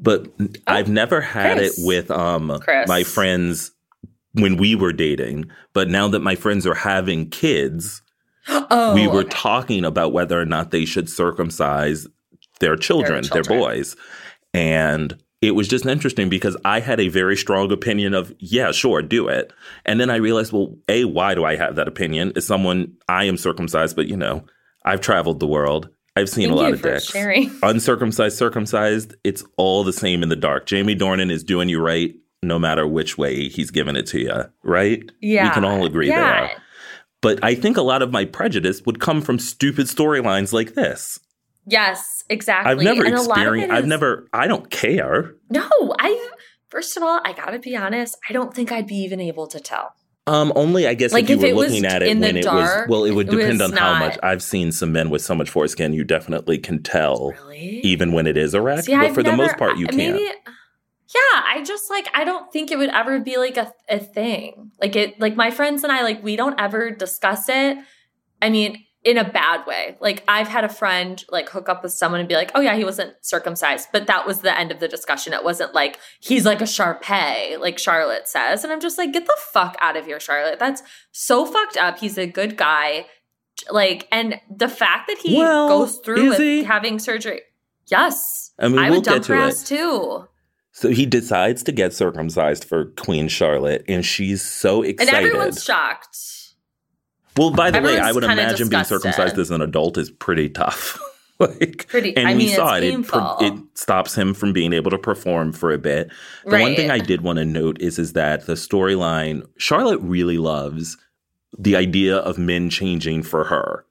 [0.00, 0.28] But
[0.68, 1.78] I've never had Chris.
[1.78, 3.72] it with um, my friends
[4.34, 5.50] when we were dating.
[5.72, 8.02] But now that my friends are having kids,
[8.48, 9.30] oh, we were okay.
[9.30, 12.06] talking about whether or not they should circumcise
[12.60, 13.60] their children, their, children.
[13.60, 13.96] boys.
[14.52, 19.02] And it was just interesting because I had a very strong opinion of, yeah, sure,
[19.02, 19.52] do it.
[19.86, 22.32] And then I realized, well, A, why do I have that opinion?
[22.34, 24.44] As someone, I am circumcised, but you know,
[24.84, 25.88] I've traveled the world.
[26.16, 27.04] I've seen Thank a lot of dicks.
[27.04, 27.56] sharing.
[27.62, 30.66] Uncircumcised, circumcised, it's all the same in the dark.
[30.66, 34.44] Jamie Dornan is doing you right no matter which way he's giving it to you,
[34.62, 35.10] right?
[35.20, 35.48] Yeah.
[35.48, 36.48] We can all agree yeah.
[36.48, 36.62] there.
[37.20, 41.18] But I think a lot of my prejudice would come from stupid storylines like this.
[41.66, 42.70] Yes, exactly.
[42.72, 45.34] I've never And a lot of experienced, it I've is- never, I don't care.
[45.50, 46.28] No, I,
[46.70, 49.60] first of all, I gotta be honest, I don't think I'd be even able to
[49.60, 49.92] tell.
[50.26, 52.26] Um, only I guess Like, if you if were it looking at it in the
[52.28, 54.18] when it dark, was, well, it would depend was on how much.
[54.22, 57.80] I've seen some men with so much foreskin, you definitely can tell, Really?
[57.82, 58.84] even when it is erect.
[58.84, 60.16] See, but I've for the most part, you I- can't.
[60.16, 60.30] Maybe,
[61.14, 64.72] yeah, I just like I don't think it would ever be like a a thing.
[64.80, 67.78] Like it, like my friends and I, like we don't ever discuss it.
[68.42, 69.96] I mean, in a bad way.
[70.00, 72.74] Like I've had a friend like hook up with someone and be like, "Oh yeah,
[72.76, 75.32] he wasn't circumcised," but that was the end of the discussion.
[75.32, 79.12] It wasn't like he's like a Shar Pei, like Charlotte says, and I'm just like,
[79.12, 80.58] get the fuck out of here, Charlotte.
[80.58, 81.98] That's so fucked up.
[81.98, 83.06] He's a good guy.
[83.70, 86.62] Like, and the fact that he Well, goes through with he?
[86.62, 87.40] having surgery.
[87.86, 88.52] Yes.
[88.58, 89.48] I mean, I we'll would dump get to her it.
[89.48, 90.28] ass too.
[90.78, 95.12] So he decides to get circumcised for Queen Charlotte, and she's so excited.
[95.12, 96.16] And everyone's shocked.
[97.36, 101.00] well, by the way, I would imagine being circumcised as an adult is pretty tough.
[101.40, 102.84] like, Pretty- and I we mean, saw it.
[102.84, 102.94] It,
[103.40, 106.12] it stops him from being able to perform for a bit.
[106.44, 110.38] The one thing I did want to note is is that the storyline Charlotte really
[110.38, 110.96] loves
[111.58, 113.84] the idea of men changing for her.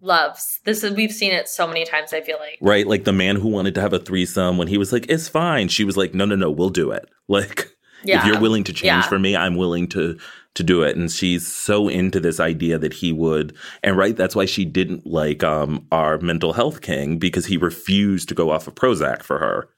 [0.00, 0.60] Loves.
[0.64, 2.58] This is we've seen it so many times, I feel like.
[2.60, 2.86] Right?
[2.86, 5.68] Like the man who wanted to have a threesome when he was like, it's fine.
[5.68, 7.08] She was like, no, no, no, we'll do it.
[7.30, 7.68] Like,
[8.04, 8.20] Yeah.
[8.20, 9.02] if you're willing to change Yeah.
[9.02, 10.18] for me, I'm willing to
[10.54, 10.96] to do it.
[10.96, 15.06] And she's so into this idea that he would and right, that's why she didn't
[15.06, 19.38] like um our mental health king because he refused to go off of Prozac for
[19.38, 19.68] her.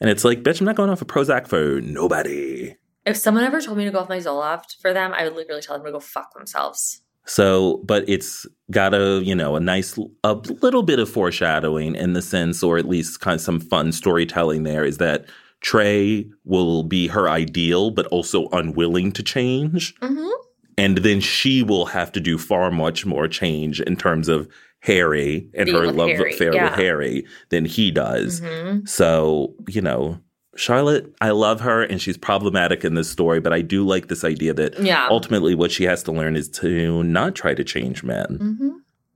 [0.00, 2.76] And it's like, bitch, I'm not going off of Prozac for nobody.
[3.04, 5.60] If someone ever told me to go off my Zoloft for them, I would literally
[5.62, 7.00] tell them to go fuck themselves.
[7.26, 12.12] So, but it's got a, you know, a nice, a little bit of foreshadowing in
[12.12, 15.26] the sense, or at least kind of some fun storytelling there is that
[15.60, 19.94] Trey will be her ideal, but also unwilling to change.
[20.00, 20.28] Mm-hmm.
[20.78, 24.48] And then she will have to do far much more change in terms of
[24.80, 26.64] Harry and Being her love Harry, affair yeah.
[26.64, 28.40] with Harry than he does.
[28.40, 28.88] Mhm.
[28.88, 30.18] So, you know,
[30.60, 34.24] Charlotte, I love her and she's problematic in this story, but I do like this
[34.24, 35.06] idea that Yeah.
[35.08, 38.26] ultimately what she has to learn is to not try to change men.
[38.38, 38.70] Mm-hmm.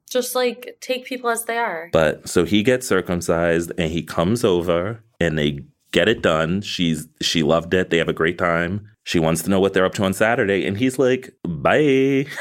[0.08, 1.90] Just like take people as they are.
[1.92, 5.60] But so he gets circumcised and he comes over and they
[5.92, 6.62] get it done.
[6.62, 7.90] She's she loved it.
[7.90, 8.88] They have a great time.
[9.02, 12.26] She wants to know what they're up to on Saturday and he's like, "Bye."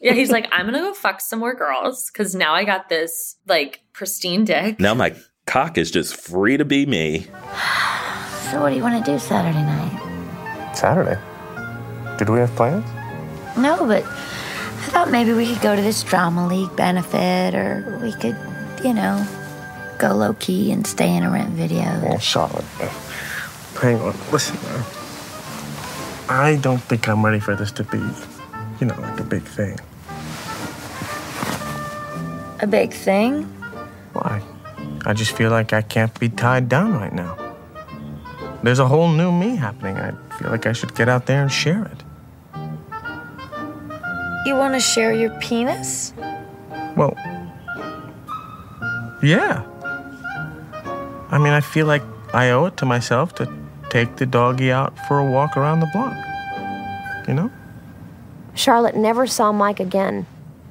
[0.00, 3.34] Yeah, he's like, I'm gonna go fuck some more girls because now I got this
[3.48, 4.78] like pristine dick.
[4.78, 5.12] now my
[5.44, 7.26] cock is just free to be me.
[8.50, 10.74] So, what do you want to do Saturday night?
[10.74, 11.18] Saturday.
[12.16, 12.86] Did we have plans?
[13.58, 18.12] No, but I thought maybe we could go to this drama league benefit, or we
[18.12, 18.36] could,
[18.82, 19.26] you know,
[19.98, 21.84] go low key and stay in a rent video.
[22.06, 22.64] Oh, Charlotte.
[23.82, 24.14] Hang on.
[24.32, 24.84] Listen, man.
[26.30, 27.98] I don't think I'm ready for this to be,
[28.80, 29.78] you know, like a big thing.
[32.60, 33.44] A big thing?
[34.14, 34.42] Why?
[35.04, 37.47] I just feel like I can't be tied down right now.
[38.68, 39.96] There's a whole new me happening.
[39.96, 42.04] I feel like I should get out there and share it.
[44.44, 46.12] You want to share your penis?
[46.94, 47.14] Well,
[49.22, 49.64] yeah.
[51.30, 52.02] I mean, I feel like
[52.34, 53.50] I owe it to myself to
[53.88, 57.26] take the doggy out for a walk around the block.
[57.26, 57.50] You know?
[58.52, 60.26] Charlotte never saw Mike again.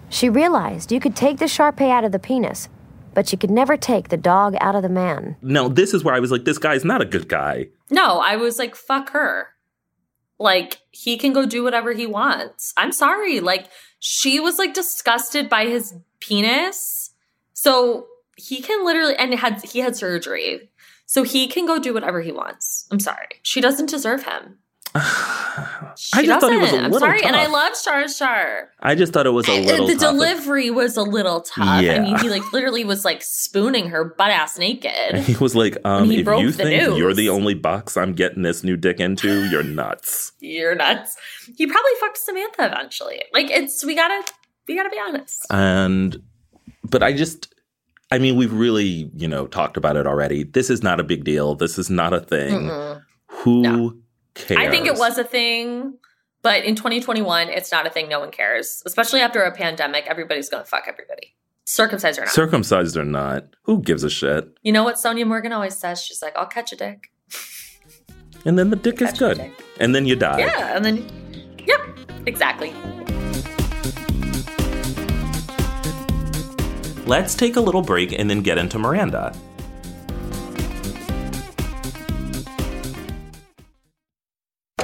[0.10, 2.70] She realized you could take the Shar Pei out of the penis,
[3.16, 5.36] but you could never take the dog out of the man.
[5.42, 7.70] No, this is where I was like, this guy's not a good guy.
[7.90, 9.50] No, I was like, fuck her.
[10.40, 12.74] Like, he can go do whatever he wants.
[12.78, 13.40] I'm sorry.
[13.40, 13.70] Like,
[14.00, 17.12] she was like disgusted by his penis.
[17.54, 20.70] So he can literally, and had he had surgery.
[21.06, 22.86] So he can go do whatever he wants.
[22.92, 23.28] I'm sorry.
[23.42, 24.60] She doesn't deserve him.
[25.98, 26.86] She I just thought it was a doesn't.
[26.86, 27.24] I'm little sorry.
[27.24, 28.70] And I love Shar Shar.
[28.80, 30.14] I just thought it was a little the tough.
[30.14, 31.82] delivery was a little tough.
[31.82, 31.96] Yeah.
[31.96, 35.16] I mean, he like literally was like spooning her butt ass naked.
[35.16, 37.00] He was like, um, if you think news.
[37.00, 40.34] you're the only box I'm getting this new dick into, you're nuts.
[40.40, 41.18] You're nuts.
[41.58, 43.24] He probably fucked Samantha eventually.
[43.34, 44.24] Like it's we gotta
[44.68, 45.46] we gotta be honest.
[45.50, 46.22] And,
[46.84, 47.54] but I just,
[48.12, 50.44] I mean, we've really, you know, talked about it already.
[50.44, 51.56] This is not a big deal.
[51.56, 52.54] This is not a thing.
[52.54, 53.02] Mm-mm.
[53.28, 54.02] Who
[54.38, 54.60] cares?
[54.60, 55.98] I think it was a thing,
[56.42, 58.10] but in 2021, it's not a thing.
[58.10, 60.06] No one cares, especially after a pandemic.
[60.08, 62.34] Everybody's gonna fuck everybody, circumcised or not.
[62.34, 64.48] Circumcised or not, who gives a shit?
[64.62, 66.02] you know what Sonja Morgan always says?
[66.02, 67.12] She's like, "I'll catch a dick."
[68.46, 69.52] And then the dick is good.
[69.80, 70.40] And then you die.
[70.40, 71.06] Yeah, and then,
[71.66, 71.82] yep,
[72.26, 72.74] exactly.
[77.06, 79.34] Let's take a little break and then get into Miranda.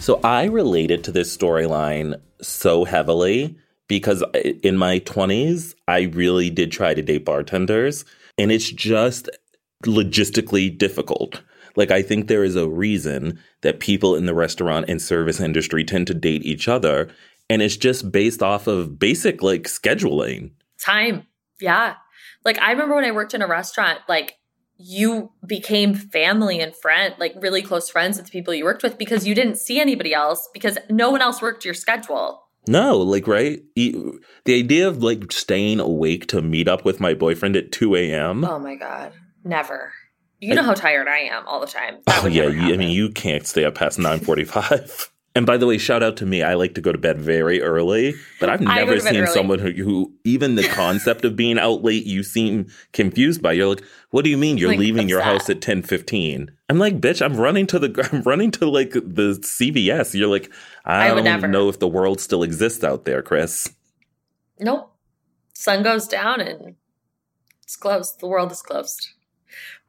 [0.00, 6.72] So I related to this storyline so heavily because in my 20s, I really did
[6.72, 8.04] try to date bartenders,
[8.38, 9.28] and it's just
[9.84, 11.42] logistically difficult.
[11.76, 15.84] Like, I think there is a reason that people in the restaurant and service industry
[15.84, 17.08] tend to date each other,
[17.48, 20.52] and it's just based off of basic, like, scheduling.
[20.84, 21.26] Time.
[21.60, 21.94] Yeah.
[22.44, 24.36] Like I remember when I worked in a restaurant, like
[24.82, 28.96] you became family and friend, like really close friends with the people you worked with
[28.96, 32.42] because you didn't see anybody else because no one else worked your schedule.
[32.66, 33.62] No, like, right?
[33.74, 38.44] The idea of, like, staying awake to meet up with my boyfriend at 2 a.m.
[38.44, 39.12] Oh my God.
[39.44, 39.92] Never.
[40.40, 41.98] You know how tired I am all the time.
[42.06, 45.10] Oh yeah, you, I mean you can't stay up past nine forty-five.
[45.34, 46.42] and by the way, shout out to me.
[46.42, 50.12] I like to go to bed very early, but I've never seen someone who, who
[50.24, 53.52] even the concept of being out late you seem confused by.
[53.52, 55.32] You're like, what do you mean you're Like, leaving your upset.
[55.32, 56.50] house at ten fifteen?
[56.68, 60.14] I'm like, bitch, I'm running to the I'm running to like the CVS.
[60.18, 60.50] You're like,
[60.84, 61.46] I, I don't never.
[61.48, 63.72] know if the world still exists out there, Chris.
[64.58, 64.92] Nope.
[65.54, 66.74] Sun goes down and
[67.62, 68.18] it's closed.
[68.20, 69.10] The world is closed.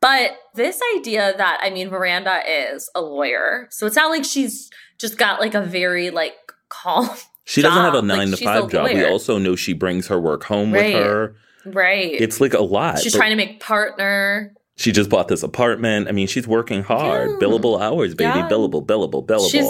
[0.02, 3.68] But this idea that, I mean, Miranda is a lawyer.
[3.70, 6.34] So it's not like she's just got like a very like
[6.70, 7.10] calm.
[7.46, 8.06] She doesn't have a job.
[8.10, 8.86] Like, nine to five job.
[8.94, 10.94] We also know she brings her work home Right.
[10.96, 11.36] with her.
[11.66, 12.12] Right.
[12.14, 13.00] It's like a lot.
[13.00, 14.54] She's trying to make partner.
[14.78, 16.08] She just bought this apartment.
[16.08, 17.30] I mean, she's working hard.
[17.32, 17.36] Yeah.
[17.48, 18.30] Billable hours, baby.
[18.40, 18.48] Yeah.
[18.50, 19.52] Billable, billable, billable.
[19.52, 19.68] She's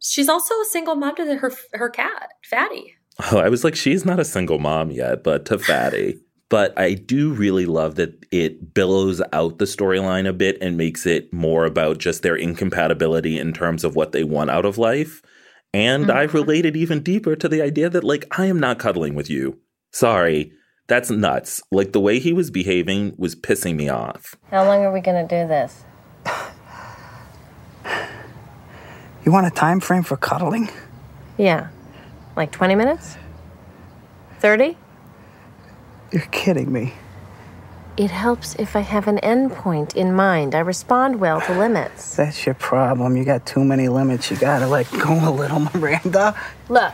[0.00, 2.94] she's also a single mom to her her cat, Fatty.
[3.30, 6.18] oh, I was like, she's not a single mom yet, but to Fatty.
[6.52, 11.06] But I do really love that it billows out the storyline a bit and makes
[11.06, 15.22] it more about just their incompatibility in terms of what they want out of life.
[15.72, 16.36] And I Mm-hmm.
[16.36, 19.60] related even deeper to the idea that, like, I am not cuddling with you.
[19.92, 20.52] Sorry.
[20.88, 21.62] That's nuts.
[21.70, 24.36] Like, the way he was behaving was pissing me off.
[24.50, 25.84] How long are we gonna do this?
[29.24, 30.68] You want a time frame for cuddling?
[31.38, 31.68] Yeah.
[32.36, 33.16] Like 20 minutes?
[34.40, 34.76] 30?
[36.12, 36.92] You're kidding me.
[37.96, 40.54] It helps if I have an endpoint in mind.
[40.54, 42.16] I respond well to limits.
[42.16, 43.16] That's your problem.
[43.16, 44.30] You got too many limits.
[44.30, 46.38] You gotta let go a little, Miranda.
[46.68, 46.92] Look,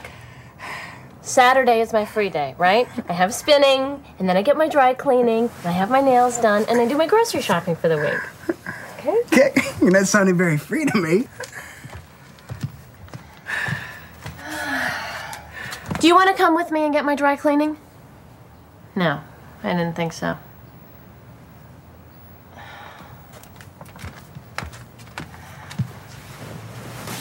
[1.20, 2.88] Saturday is my free day, right?
[3.08, 6.38] I have spinning, and then I get my dry cleaning, and I have my nails
[6.38, 8.56] done, and I do my grocery shopping for the week.
[9.26, 11.28] Okay, you're not sounding very free to me.
[16.00, 17.76] Do you want to come with me and get my dry cleaning?
[18.98, 19.20] No,
[19.62, 20.36] I didn't think so.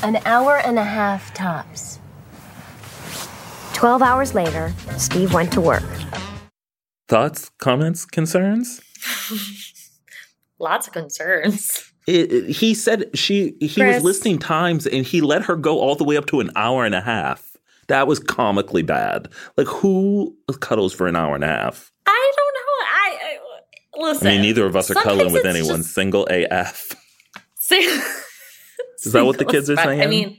[0.03, 1.99] An hour and a half tops.
[3.73, 5.83] 12 hours later, Steve went to work.
[7.07, 8.81] Thoughts, comments, concerns?
[10.59, 11.91] Lots of concerns.
[12.07, 13.95] It, it- he said she he Chris.
[13.97, 16.85] was listing times and he let her go all the way up to an hour
[16.85, 17.46] and a half.
[17.87, 19.29] That was comically bad.
[19.55, 21.91] Like who cuddles for an hour and a half?
[22.05, 22.85] I don't know.
[22.89, 24.27] I, I listen.
[24.27, 25.77] I mean, neither of us are cuddling with anyone.
[25.77, 26.95] just- Single AF.
[27.55, 27.77] Say-
[29.03, 30.01] Is that what the kids are saying?
[30.01, 30.37] I mean,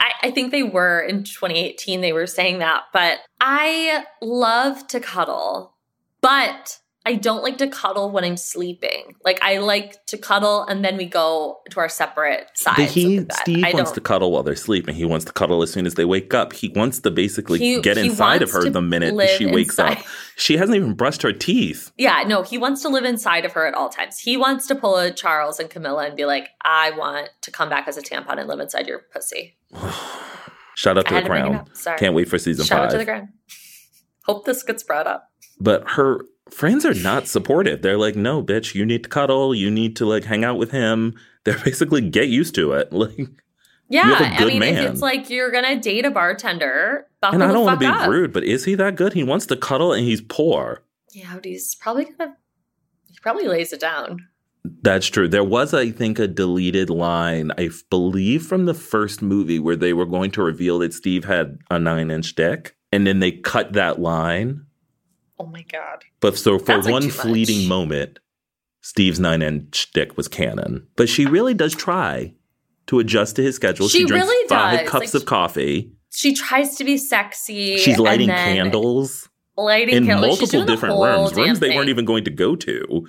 [0.00, 5.00] I, I think they were in 2018, they were saying that, but I love to
[5.00, 5.74] cuddle,
[6.20, 9.14] but I don't like to cuddle when I'm sleeping.
[9.24, 12.76] Like, I like to cuddle and then we go to our separate sides.
[12.78, 13.36] But he, of the bed.
[13.38, 14.96] Steve I wants don't- to cuddle while they're sleeping.
[14.96, 16.52] He wants to cuddle as soon as they wake up.
[16.52, 19.98] He wants to basically He- get he inside of her the minute she wakes inside.
[19.98, 20.04] up.
[20.36, 21.92] She hasn't even brushed her teeth.
[21.96, 24.18] Yeah, no, he wants to live inside of her at all times.
[24.18, 27.68] He wants to pull a Charles and Camilla and be like, I want to come
[27.68, 29.56] back as a tampon and live inside your pussy.
[30.74, 31.66] Shout out to had the crown.
[31.98, 32.86] Can't wait for season Shout five.
[32.88, 33.28] out to the ground.
[34.26, 35.30] Hope this gets brought up.
[35.58, 37.82] But her friends are not supportive.
[37.82, 39.54] They're like, no, bitch, you need to cuddle.
[39.54, 41.14] You need to like hang out with him.
[41.44, 42.92] They're basically get used to it.
[42.96, 43.28] Like,
[43.88, 44.74] Yeah, I mean, man.
[44.84, 48.08] if it's like you're gonna date a bartender, and I don't want to be up.
[48.08, 49.12] rude, but is he that good?
[49.12, 50.82] He wants to cuddle and he's poor.
[51.12, 52.36] Yeah, but he's probably gonna.
[53.08, 54.26] He probably lays it down.
[54.82, 55.28] That's true.
[55.28, 59.92] There was, I think, a deleted line, I believe, from the first movie where they
[59.92, 62.76] were going to reveal that Steve had a nine inch dick.
[62.90, 64.66] And then they cut that line.
[65.38, 66.04] Oh my god.
[66.20, 67.16] But so for That's, like, one too much.
[67.16, 68.18] fleeting moment,
[68.80, 70.86] Steve's nine inch dick was canon.
[70.96, 72.34] But she really does try
[72.86, 73.88] to adjust to his schedule.
[73.88, 74.88] She drinks really five does.
[74.88, 75.92] cups Like, of coffee.
[76.10, 77.76] She tries to be sexy.
[77.76, 80.38] She's lighting and then candles Lighting in candles.
[80.38, 81.76] Multiple different rooms, rooms they thing.
[81.76, 83.06] weren't even going to go to.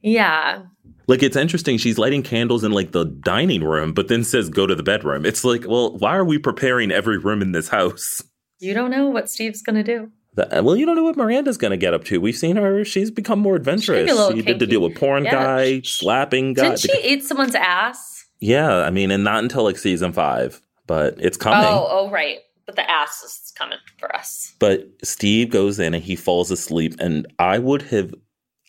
[0.00, 0.62] Yeah.
[1.08, 1.78] Like it's interesting.
[1.78, 5.26] She's lighting candles in like the dining room, but then says go to the bedroom.
[5.26, 8.22] It's like, well, why are we preparing every room in this house?
[8.58, 10.10] You don't know what Steve's gonna do.
[10.36, 12.20] The- uh, well, you don't know what Miranda's going to get up to.
[12.20, 14.08] We've seen her; she's become more adventurous.
[14.10, 15.32] little She did the deal with porn Yeah.
[15.32, 16.76] guy, slapping guy.
[16.76, 18.26] Didn't she eat someone's ass?
[18.38, 21.64] Yeah, I mean, and not until like season five, but it's coming.
[21.66, 22.38] Oh, oh, right.
[22.66, 24.54] But the ass is coming for us.
[24.58, 28.12] But Steve goes in and he falls asleep, and I would have,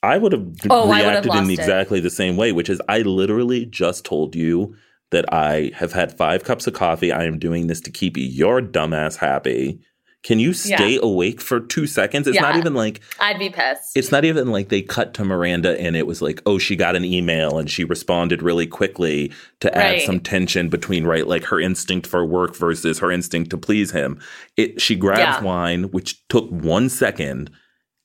[0.03, 1.59] I would have Oh, I would have reacted in lost it.
[1.59, 4.75] exactly the same way, which is I literally just told you
[5.09, 7.11] that I have had five cups of coffee.
[7.11, 9.79] I am doing this to keep your dumbass happy.
[10.23, 10.99] Can you stay Yeah.
[11.03, 12.27] awake for two seconds?
[12.27, 13.95] It's not even like I'd be pissed.
[13.95, 16.95] it's not even like they cut to Miranda and it was like, oh, she got
[16.95, 20.01] an email and she responded really quickly to add Right.
[20.01, 24.19] some tension between right, like her instinct for work versus her instinct to please him.
[24.57, 25.41] It she grabs Yeah.
[25.43, 27.49] wine, which took one second,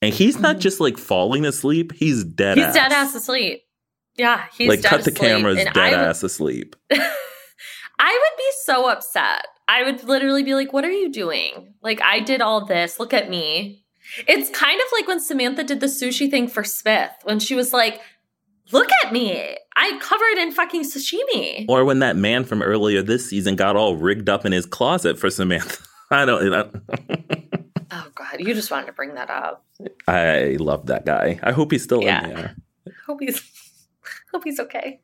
[0.00, 2.58] and he's not just like falling asleep; he's dead.
[2.58, 2.66] Mm-hmm.
[2.68, 2.88] He's ass.
[2.88, 3.62] dead ass asleep.
[4.16, 6.76] Yeah, he's like cut the cameras, And dead would- ass asleep.
[6.90, 9.46] I would be so upset.
[9.72, 11.74] I would literally be like, "What are you doing?
[11.82, 12.98] Like, I did all this.
[13.00, 13.84] Look at me."
[14.28, 17.72] It's kind of like when Samantha did the sushi thing for Smith, when she was
[17.72, 18.00] like,
[18.72, 19.56] "Look at me.
[19.74, 23.96] I covered in fucking sashimi." Or when that man from earlier this season got all
[23.96, 25.82] rigged up in his closet for Samantha.
[26.10, 26.52] I don't.
[26.54, 26.64] I,
[27.94, 29.66] Oh God, you just wanted to bring that up.
[30.08, 31.38] I love that guy.
[31.42, 32.24] I hope he's still Yeah.
[32.26, 32.56] in there.
[33.06, 33.42] Hope he's
[34.32, 35.00] hope he's okay.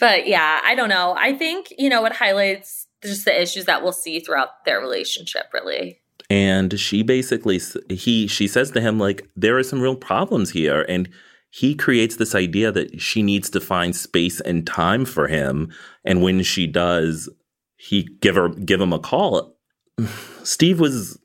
[0.00, 1.14] But yeah, I don't know.
[1.16, 5.44] I think you know it highlights just the issues that we'll see throughout their relationship.
[5.52, 10.50] Really, and she basically he she says to him like there are some real problems
[10.50, 11.08] here and
[11.50, 15.72] he creates this idea that she needs to find space and time for him
[16.04, 17.28] and when she does
[17.76, 19.56] he give her give him a call
[20.42, 21.18] steve was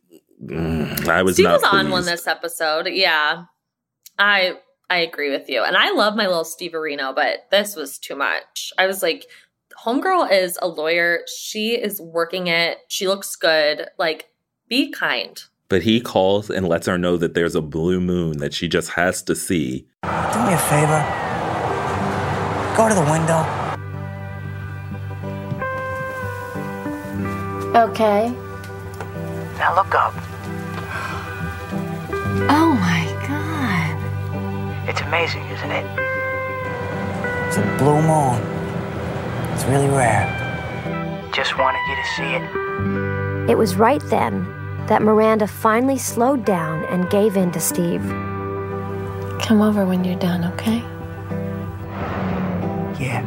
[0.44, 2.88] mm, i was Steve not was on one this episode.
[2.88, 3.46] Yeah,
[4.18, 4.58] I
[4.90, 8.16] I agree with you, and I love my little Steve Areno, but this was too
[8.16, 8.74] much.
[8.78, 9.26] I was like,
[9.86, 11.22] homegirl is a lawyer.
[11.28, 12.80] She is working it.
[12.88, 13.88] She looks good.
[13.98, 14.30] Like,
[14.68, 15.42] be kind.
[15.70, 18.90] but he calls and lets her know that there's a blue moon that she just
[18.92, 21.02] has to see Do me a favor.
[22.76, 23.42] Go to the window.
[27.74, 28.30] Okay.
[29.58, 30.14] Now look up.
[32.50, 34.90] Oh my god.
[34.90, 35.86] It's amazing, isn't it?
[37.48, 38.61] It's a blue moon.
[39.62, 41.30] It's really rare.
[41.34, 43.48] Just wanted you to see it.
[43.52, 44.44] It was right then
[44.88, 48.02] that Miranda finally slowed down and gave in to Steve.
[49.40, 50.80] Come over when you're done, okay?
[53.00, 53.22] Yeah.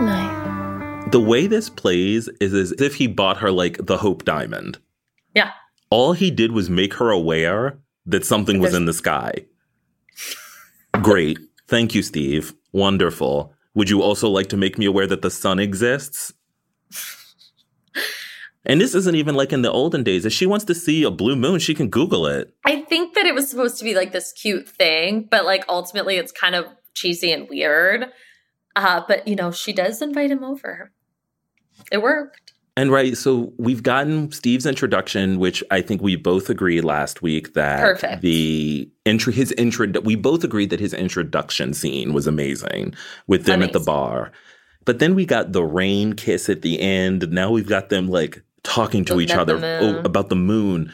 [0.00, 1.10] Nice.
[1.10, 4.78] the way this plays is as if he bought her like the hope diamond
[5.34, 5.50] Yeah.
[5.90, 9.32] all he did was make her aware that something was in the sky.
[11.02, 11.40] Great.
[11.66, 12.54] Thank you, Steve.
[12.72, 13.54] Wonderful.
[13.74, 16.32] Would you also like to make me aware that the sun exists?
[18.64, 20.24] and this isn't even like in the olden days.
[20.24, 22.52] If she wants to see a blue moon, she can Google it.
[22.64, 26.16] I think that it was supposed to be like this cute thing, but like ultimately
[26.16, 28.06] it's kind of cheesy and weird.
[28.76, 30.92] Uh, but you know, she does invite him over.
[31.90, 32.54] It worked.
[32.80, 37.52] And right, so we've gotten Steve's introduction, which I think we both agreed last week
[37.52, 38.22] that Perfect.
[38.22, 42.94] the intro, his intro, we both agreed that his introduction scene was amazing
[43.26, 44.32] with them at the bar.
[44.86, 47.30] But then we got the rain kiss at the end.
[47.30, 50.90] Now we've got them like talking to each at the other oh, about the moon.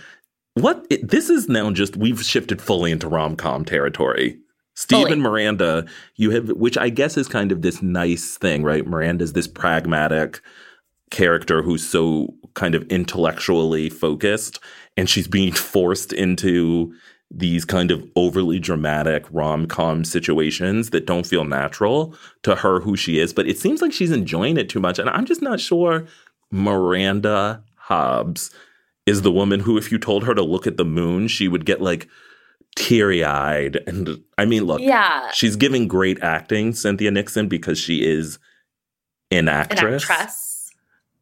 [0.54, 4.40] What it, this is now just we've shifted fully into rom com territory.
[4.74, 5.12] Steve Fully.
[5.12, 8.84] and Miranda, you have, which I guess is kind of this nice thing, right?
[8.84, 10.40] Miranda's this pragmatic
[11.10, 14.58] character who's so kind of intellectually focused,
[14.96, 16.92] and she's being forced into
[17.30, 22.96] these kind of overly dramatic rom com situations that don't feel natural to her who
[22.96, 23.32] she is.
[23.32, 26.06] But it seems like she's enjoying it too much, and I'm just not sure
[26.52, 28.50] Miranda Hobbs
[29.06, 31.64] is the woman who, if you told her to look at the moon, she would
[31.64, 32.08] get like
[32.76, 33.76] teary eyed.
[33.86, 35.30] And I mean, look, Yeah.
[35.32, 38.38] she's giving great acting, Cynthia Nixon, because she is
[39.30, 40.04] an An actress.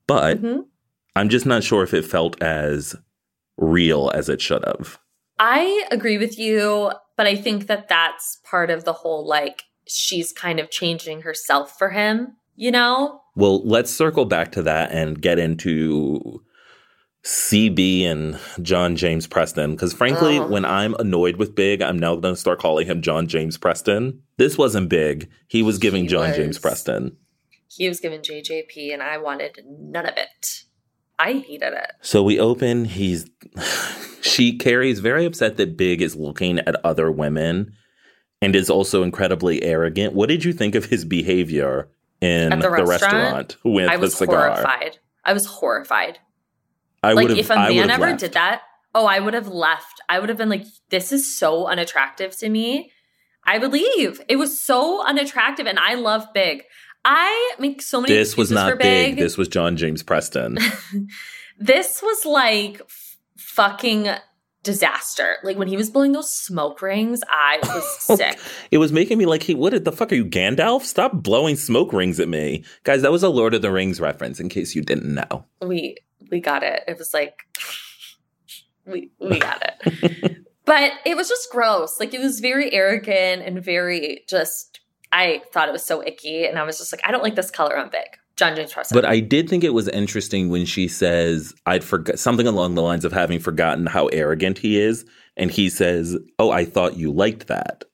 [0.07, 0.64] But Mhm.
[1.16, 2.96] I'm just not sure if it felt as
[3.57, 4.98] real as it should have.
[5.38, 10.32] I agree with you, but I think that that's part of the whole like she's
[10.32, 13.20] kind of changing herself for him, you know?
[13.36, 16.40] Well, let's circle back to that and get into
[17.24, 19.72] CB and John James Preston.
[19.72, 20.46] Because frankly, Oh.
[20.46, 24.20] when I'm annoyed with Big, I'm now going to start calling him John James Preston.
[24.36, 25.28] This wasn't Big.
[25.48, 26.36] He was giving He John was.
[26.36, 27.16] James Preston.
[27.77, 30.64] He was given JJP and I wanted none of it.
[31.18, 31.93] I hated it.
[32.01, 32.85] So we open.
[32.87, 33.27] He's
[34.20, 37.72] she Carrie's very upset that Big is looking at other women
[38.43, 40.12] and is also incredibly arrogant.
[40.14, 41.89] What did you think of his behavior
[42.20, 44.51] in At the restaurant, with I the was cigar?
[44.51, 44.99] horrified.
[45.25, 46.18] I was horrified.
[47.03, 48.20] I like if a I man ever left.
[48.20, 48.62] did that,
[48.95, 50.01] oh, I would have left.
[50.09, 52.91] I would have been like, this is so unattractive to me.
[53.45, 54.20] I would leave.
[54.29, 56.62] It was so unattractive, and I love Big.
[57.05, 58.14] I make so many.
[58.14, 59.16] This was not big.
[59.16, 60.59] This was John James Preston.
[61.59, 64.09] this was like f- fucking
[64.62, 65.36] disaster.
[65.42, 68.38] Like when he was blowing those smoke rings, I was oh, sick.
[68.70, 70.82] it was making me like, hey, what the fuck are you, Gandalf?
[70.82, 72.64] Stop blowing smoke rings at me.
[72.84, 75.44] Guys, that was a Lord of the Rings reference in case you didn't know.
[75.61, 75.96] we
[76.30, 76.82] we got it.
[76.88, 77.42] It was like
[78.86, 80.38] we we got it.
[80.64, 82.00] but it was just gross.
[82.00, 84.74] Like it was very arrogant and very just
[85.15, 87.51] I thought it was so icky and I was just like I don't like this
[87.51, 88.19] color on Big.
[88.37, 88.97] John James Preston.
[88.97, 92.83] But I did think it was interesting when she says, I'd forgot something along the
[92.83, 95.05] lines of having forgotten how arrogant he is.
[95.37, 97.85] And he says, Oh, I thought you liked that.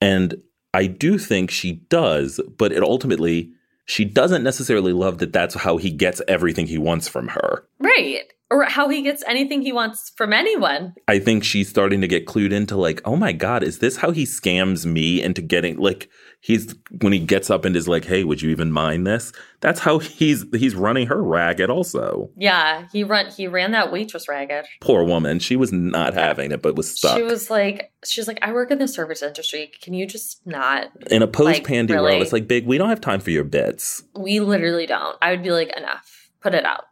[0.00, 0.40] And
[0.72, 3.50] I do think she does, but it ultimately,
[3.86, 7.64] she doesn't necessarily love that that's how he gets everything he wants from her.
[7.80, 8.32] right.
[8.50, 10.94] Or how he gets anything he wants from anyone.
[11.06, 14.10] I think she's starting to get clued into like, oh my God, is this how
[14.10, 16.08] he scams me into getting like
[16.40, 19.32] he's when he gets up and is like, hey, would you even mind this?
[19.60, 22.30] That's how he's he's running her ragged also.
[22.36, 24.64] Yeah, he run he ran that waitress ragged.
[24.80, 25.38] Poor woman.
[25.38, 27.16] She was not having it, but was stuck.
[27.16, 29.70] She was like, she's like, I work in the service industry.
[29.80, 30.90] Can you just not?
[31.10, 32.12] in a post like, pandy really?
[32.12, 34.02] world, it's like big, we don't have time for your bits.
[34.16, 35.16] We literally don't.
[35.22, 36.30] I would be like, enough.
[36.40, 36.84] Put it out.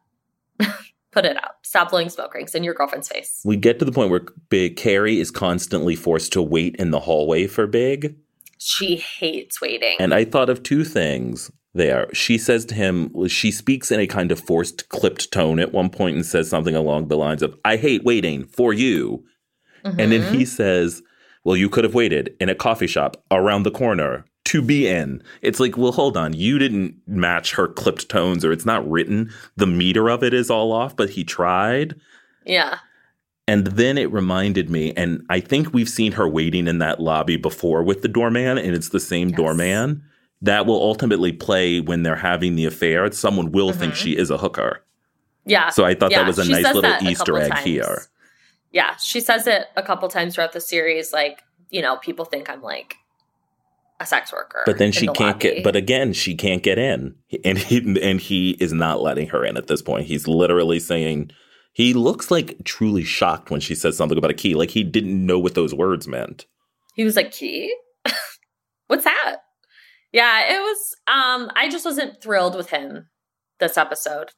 [1.11, 1.53] Put it out.
[1.63, 3.41] Stop blowing smoke rings in your girlfriend's face.
[3.45, 7.01] We get to the point where Big Carrie is constantly forced to wait in the
[7.01, 8.17] hallway for Big.
[8.59, 9.97] She hates waiting.
[10.01, 12.09] And I thought of two things there.
[12.13, 15.91] She says to him, she speaks in a kind of forced, clipped tone at one
[15.91, 19.25] point and says something along the lines of, I hate waiting for you.
[19.85, 20.35] And then Mm-hmm.
[20.35, 21.03] he says,
[21.45, 25.23] Well, you could have waited in a coffee shop around the corner to be in.
[25.43, 26.33] It's like, well, hold on.
[26.33, 29.31] You didn't match her clipped tones, or it's not written.
[29.57, 31.95] The meter of it is all off, but he tried.
[32.45, 32.79] yeah.
[33.47, 37.39] And then it reminded me, and I think we've seen her waiting in that lobby
[37.39, 40.03] before with the doorman, and it's the same doorman.
[40.43, 43.11] That will ultimately play when they're having the affair.
[43.11, 44.03] Someone will think mm-hmm.
[44.05, 44.85] she is a hooker.
[45.47, 45.71] Yeah.
[45.71, 47.65] So I thought Yeah, that was a she nice little Easter egg times.
[47.65, 48.03] here.
[48.71, 48.97] Yeah.
[48.97, 51.15] She says it a couple times throughout the series.
[51.15, 52.97] Like, you know, people think I'm like
[54.01, 54.63] a sex worker.
[54.67, 55.55] But then she the can't lobby.
[55.57, 55.65] get.
[55.65, 59.57] But again, she can't get in, and he and he is not letting her in
[59.57, 60.07] at this point.
[60.07, 61.31] He's literally saying
[61.73, 65.25] he looks like truly shocked when she says something about a key, like he didn't
[65.25, 66.47] know what those words meant.
[66.95, 67.75] He was like, Key?
[68.89, 69.37] What's that?
[70.13, 73.09] Yeah, it was um I just wasn't thrilled with him
[73.61, 74.31] this episode.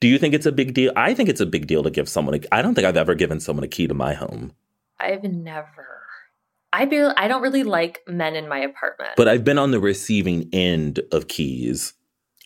[0.00, 0.92] Do you think it's a big deal?
[0.96, 2.34] I think it's a big deal to give someone.
[2.34, 4.52] A, I don't think I've ever given someone a key to my home.
[5.00, 5.95] I've never.
[6.72, 9.12] I barely, I don't really like men in my apartment.
[9.16, 11.94] But I've been on the receiving end of keys,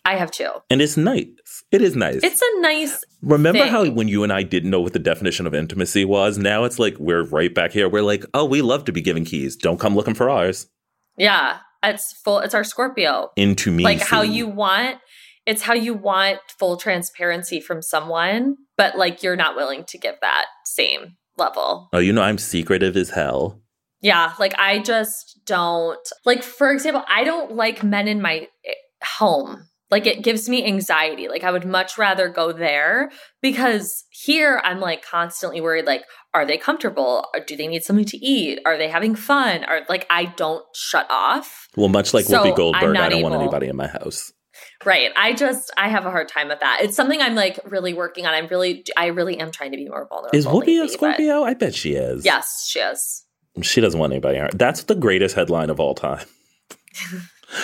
[0.04, 0.50] I have two.
[0.70, 1.26] and it's nice.
[1.70, 2.20] It is nice.
[2.22, 3.04] It's a nice.
[3.22, 3.70] Remember thing.
[3.70, 6.38] how when you and I didn't know what the definition of intimacy was?
[6.38, 7.88] Now it's like we're right back here.
[7.88, 9.56] We're like, oh, we love to be giving keys.
[9.56, 10.68] Don't come looking for ours.
[11.16, 12.38] Yeah, it's full.
[12.38, 13.30] It's our Scorpio.
[13.36, 13.84] Into me.
[13.84, 14.98] like how you want.
[15.46, 20.14] It's how you want full transparency from someone, but like you're not willing to give
[20.20, 21.88] that same level.
[21.92, 23.60] Oh, you know I'm secretive as hell.
[24.00, 28.72] Yeah, like I just don't like for example, I don't like men in my eh,
[29.18, 29.66] home.
[29.90, 31.28] Like it gives me anxiety.
[31.28, 33.10] Like I would much rather go there
[33.42, 37.26] because here I'm like constantly worried like are they comfortable?
[37.34, 38.60] Or do they need something to eat?
[38.64, 39.64] Are they having fun?
[39.68, 41.68] Or like I don't shut off.
[41.76, 44.32] Well, much like So, Whoopi Goldberg, I don't want anybody in my house.
[44.84, 45.10] Right.
[45.16, 46.80] I just I have a hard time with that.
[46.82, 48.34] It's something I'm like really working on.
[48.34, 50.38] I'm really I really am trying to be more vulnerable.
[50.38, 51.42] Is Whoopi lately, a but- Scorpio?
[51.44, 52.24] I bet she is.
[52.24, 53.24] Yes, she is.
[53.62, 54.40] She doesn't want anybody.
[54.54, 56.24] That's the greatest headline of all time.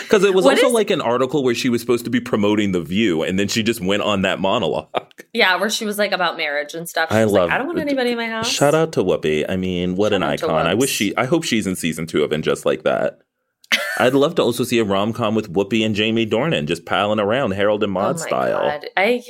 [0.03, 2.19] Because it was What also is- like an article where she was supposed to be
[2.19, 4.89] promoting The View, and then she just went on that monologue.
[5.33, 7.11] Yeah, where she was like about marriage and stuff.
[7.11, 8.49] She I was love- like, I don't want anybody in my house.
[8.51, 9.45] Shout out to Whoopi.
[9.49, 10.67] I mean, what an icon.
[10.67, 11.17] I wish she.
[11.17, 13.21] I hope she's in season two of And Just Like That.
[14.01, 17.21] I'd love to also see a rom com with Whoopi and Jamie Dornan just piling
[17.21, 18.59] around Harold and Oh Maude my style.
[18.69, 18.87] God.
[18.97, 19.23] I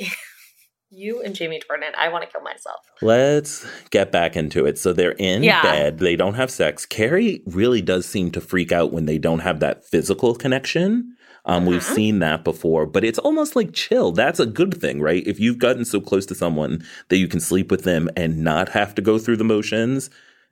[0.89, 2.79] you and Jamie Dornan, I want to kill myself.
[3.01, 4.77] Let's get back into it.
[4.77, 5.61] So they're in Yeah.
[5.61, 5.99] bed.
[5.99, 6.85] They don't have sex.
[6.85, 11.13] Carrie really does seem to freak out when they don't have that physical connection.
[11.45, 11.95] Um, We've Mm-hmm.
[11.95, 14.11] seen that before, but it's almost like chill.
[14.11, 15.25] That's a good thing, right?
[15.25, 18.69] If you've gotten so close to someone that you can sleep with them and not
[18.69, 20.09] have to go through the motions,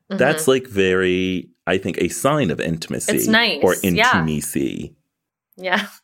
[0.10, 3.18] that's like very, I think, a sign of intimacy Mm-hmm.
[3.20, 4.12] It's nice, or yeah.
[4.20, 4.96] intimacy.
[5.58, 5.88] Yeah.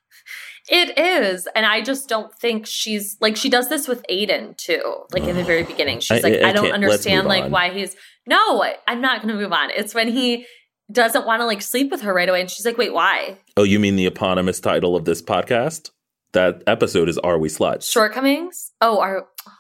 [0.72, 1.48] It is.
[1.54, 4.82] And I just don't think she's like she does this with Aidan too.
[5.12, 6.00] Like in the very beginning.
[6.02, 7.52] She's I- like, I I, don't understand like on.
[7.52, 7.96] why he's
[8.26, 9.70] no, I'm not gonna move on.
[9.72, 10.46] It's when he
[10.92, 12.40] doesn't want to like sleep with her right away.
[12.42, 13.38] And she's like, wait, why?
[13.58, 15.92] Oh, you mean the eponymous title of this podcast?
[16.34, 17.92] That episode is Are We Sluts?
[17.92, 18.72] Shortcomings?
[18.80, 19.52] Oh, our oh,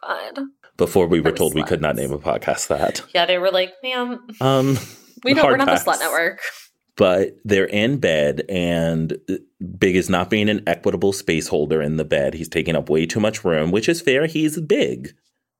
[0.00, 0.44] God.
[0.76, 3.02] Before we were Are We told we could not name a podcast that.
[3.14, 4.78] Yeah, they were like, ma'am, Um,
[5.24, 5.84] we don't we're not pass.
[5.84, 6.40] the slut network.
[6.96, 9.36] But they're in bed, and uh,
[9.78, 12.34] Big is not being an equitable space holder in the bed.
[12.34, 14.26] He's taking up way too much room, which is fair.
[14.26, 15.14] He's big.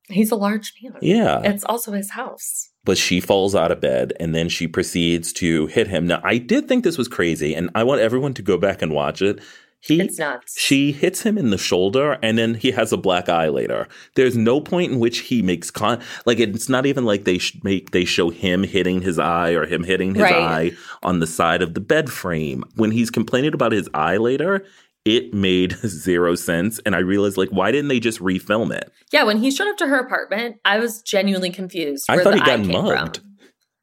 [0.09, 0.99] He's a large man.
[1.01, 1.41] Yeah.
[1.43, 2.70] It's also his house.
[2.85, 6.07] But she falls out of bed and then she proceeds to hit him.
[6.07, 8.93] Now, I did think this was crazy, and I want everyone to go back and
[8.93, 9.41] watch it.
[9.85, 10.55] He, It's nuts.
[10.61, 13.89] She hits him in the shoulder, and then he has a black eye later.
[14.14, 17.59] There's no point in which he makes con like it's not even like they sh-
[17.64, 20.35] make they show him hitting his eye or him hitting his Right.
[20.35, 20.72] eye
[21.03, 22.62] on the side of the bed frame.
[22.76, 24.64] When he's complaining about his eye later,
[25.05, 28.93] it made zero sense, and I realized like why didn't they just refilm it?
[29.12, 32.07] Yeah, when he showed up to her apartment, I was genuinely confused.
[32.09, 33.16] I thought he got mugged.
[33.16, 33.26] From.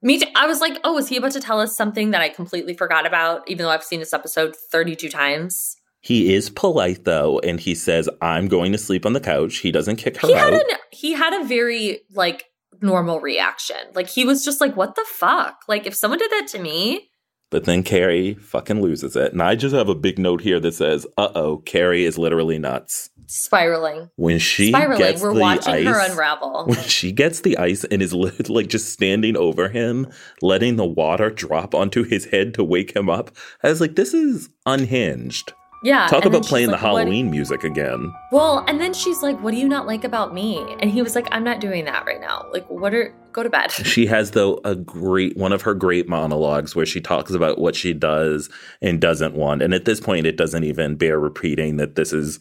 [0.02, 0.28] Me too.
[0.34, 3.06] I was like, oh, is he about to tell us something that I completely forgot
[3.06, 5.76] about, even though I've seen this episode 32 times?
[6.02, 9.72] He is polite though, and he says, "I'm going to sleep on the couch." He
[9.72, 10.54] doesn't kick her He out.
[10.54, 12.45] had an he had a very like
[12.82, 13.76] normal reaction.
[13.93, 15.64] Like he was just like, what the fuck?
[15.68, 17.10] Like if someone did that to me,
[17.52, 19.34] But then Carrie fucking loses it.
[19.34, 22.58] And I just have a big note here that says, uh oh, Carrie is literally
[22.60, 23.10] nuts.
[23.28, 24.10] spiraling.
[24.16, 24.97] When she spiraling.
[25.00, 26.66] gets We're the watching ice, her unravel.
[26.68, 30.08] When she gets the ice and is like just standing over him,
[30.41, 33.32] letting the water drop onto his head to wake him up,
[33.64, 35.52] I was like, this is unhinged.
[35.84, 36.08] Yeah.
[36.08, 38.14] Talk about playing the like, what- Halloween music again.
[38.32, 41.16] Well, and then she's like, "What do you not like about me?" And he was
[41.16, 42.46] like, "I'm not doing that right now.
[42.52, 46.10] Like, what are go to bed." She has though a great one of her great
[46.10, 48.50] monologues where she talks about what she does
[48.82, 49.62] and doesn't want.
[49.62, 52.40] And at this point it doesn't even bear repeating that this is,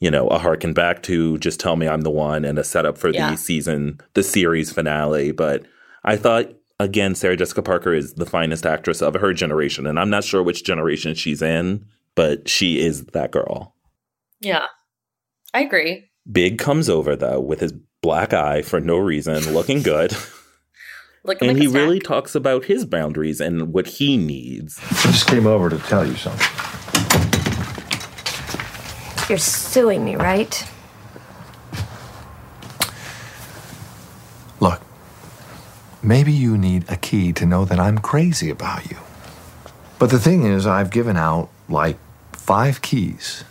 [0.00, 2.98] you know, a harken back to just tell me I'm the one and a setup
[2.98, 3.30] for Yeah.
[3.30, 5.30] the season, the series finale.
[5.30, 5.64] But
[6.04, 6.46] I thought
[6.80, 9.86] again, Sarah Jessica Parker is the finest actress of her generation.
[9.86, 13.74] And I'm not sure which generation she's in, but she is that girl.
[14.40, 14.66] yeah,
[15.54, 16.08] I agree.
[16.30, 20.16] Big comes over though with his black eye for no reason, looking good.
[21.24, 24.80] Looking and like he really talks about his boundaries and what he needs.
[24.80, 26.48] I just came over to tell you something.
[29.28, 30.68] You're suing me, right?
[34.58, 34.82] Look,
[36.02, 38.96] maybe you need a key to know that I'm crazy about you.
[40.00, 41.98] But the thing is, I've given out like
[42.32, 43.44] five keys,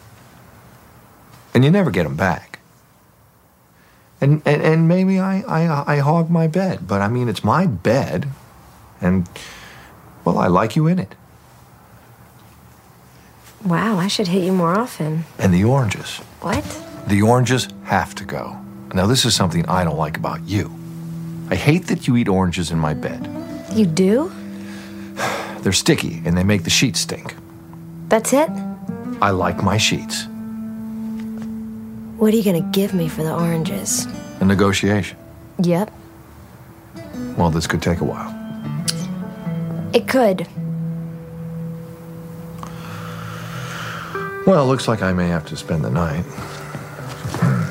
[1.53, 2.59] and you never get them back.
[4.22, 7.65] And, and, and maybe I, I, I hog my bed, but I mean, it's my
[7.65, 8.28] bed,
[9.01, 9.28] and,
[10.24, 11.15] well, I like you in it.
[13.65, 15.26] Wow, I should hit you more often.
[15.39, 16.17] And the oranges.
[16.41, 16.63] What?
[17.07, 18.59] The oranges have to go.
[18.93, 20.72] Now, this is something I don't like about you.
[21.49, 23.28] I hate that you eat oranges in my bed.
[23.74, 24.32] You do?
[25.61, 27.36] They're sticky and they make the sheets stink.
[28.12, 28.49] That's it?
[29.22, 30.26] I like my sheets.
[32.18, 34.05] What are you gonna give me for the oranges?
[34.41, 35.18] A negotiation.
[35.64, 35.89] Yep,
[37.38, 38.30] Well, this could take a while.
[39.93, 40.45] it could.
[44.45, 46.26] Well, it looks like I may have to spend the night.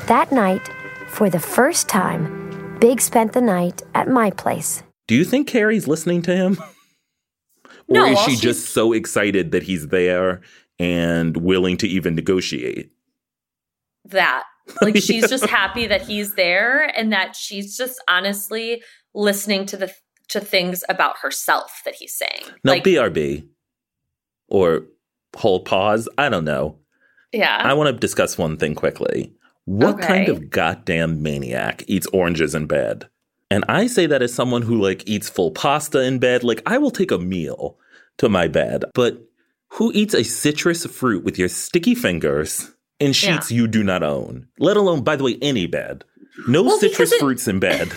[0.07, 0.67] That night,
[1.07, 4.81] for the first time, Big spent the night at my place.
[5.07, 6.57] Do you think Carrie's listening to him?
[7.91, 10.41] No, or is she just so excited that he's there
[10.79, 12.91] and willing to even negotiate?
[14.05, 14.43] that.
[14.81, 18.83] Like she's just happy that he's there and that she's just honestly
[19.13, 19.93] listening to the
[20.29, 22.45] to things about herself that he's saying.
[22.63, 23.47] No, like BRB.
[24.47, 24.83] Or
[25.35, 26.07] hold pause.
[26.17, 26.77] I don't know.
[27.31, 27.61] yeah.
[27.61, 29.33] I want to discuss one thing quickly.
[29.65, 33.07] What kind of goddamn maniac eats oranges in bed?
[33.49, 36.43] And I say that as someone who like eats full pasta in bed.
[36.43, 37.77] Like I will take a meal
[38.21, 39.19] to my bed, but
[39.69, 44.47] who eats a citrus fruit with your sticky fingers in sheets you do not own?
[44.59, 46.05] Let alone, by the way, any bed.
[46.47, 47.91] No Well, citrus it- fruits in bed.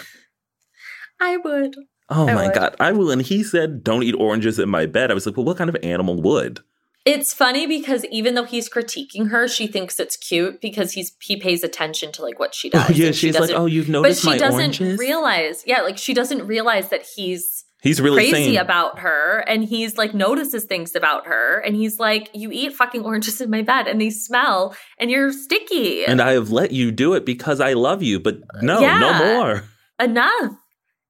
[1.21, 1.77] I would.
[2.09, 2.55] Oh I my would.
[2.55, 3.11] god, I will.
[3.11, 5.71] And he said, "Don't eat oranges in my bed." I was like, "Well, what kind
[5.71, 6.61] of animal would?"
[7.05, 11.37] It's funny because even though he's critiquing her, she thinks it's cute because he's he
[11.37, 12.91] pays attention to like what she oh, does.
[12.91, 15.63] Oh, yeah, and she like, "Oh, you've noticed but she my doesn't oranges?" realize.
[15.67, 17.54] Yeah, like she doesn't realize that he's
[17.85, 22.01] He's really crazy saying, about her, and he's like notices things about her, and he's
[22.01, 26.23] like, "You eat fucking oranges in my bed, and they smell, and you're sticky." and
[26.23, 28.99] I have let you do it because I love you, but no, Yeah.
[28.99, 29.65] no more.
[30.01, 30.53] enough.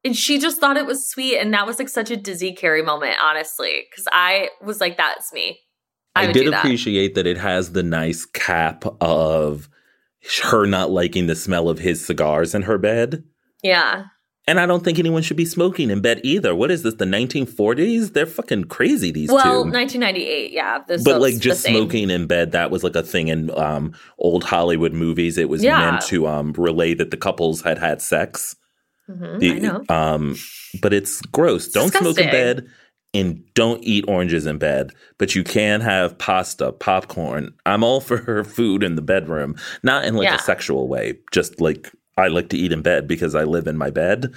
[0.04, 2.82] And she just thought it was sweet, and that was like such a Dizzy Carrie
[2.82, 5.60] moment, honestly, because I was like, "That's me."
[6.16, 6.58] I, I, did do that.
[6.58, 9.68] appreciate that it has the nice cap of
[10.42, 13.22] her not liking the smell of his cigars in her bed.
[13.62, 14.06] Yeah.
[14.46, 16.54] And I don't think anyone should be smoking in bed either.
[16.54, 18.12] What is this, the 1940s?
[18.12, 19.70] They're fucking crazy, these well, two.
[19.70, 20.80] 1998, yeah.
[20.86, 24.44] This but like just smoking in bed, that was like a thing in um, old
[24.44, 25.38] Hollywood movies.
[25.38, 25.78] It was Yeah.
[25.92, 28.54] meant to um, relay that the couples had had sex.
[29.10, 29.84] Mhm, The- I know.
[29.88, 30.36] Um,
[30.82, 31.68] but it's gross.
[31.68, 32.66] Don't smoke in bed
[33.14, 34.90] and don't eat oranges in bed.
[35.18, 37.54] But you can have pasta, popcorn.
[37.64, 40.36] I'm all for food in the bedroom, not in like Yeah.
[40.36, 41.14] a sexual way.
[41.32, 44.32] Just like I like to eat in bed because I live in my bed,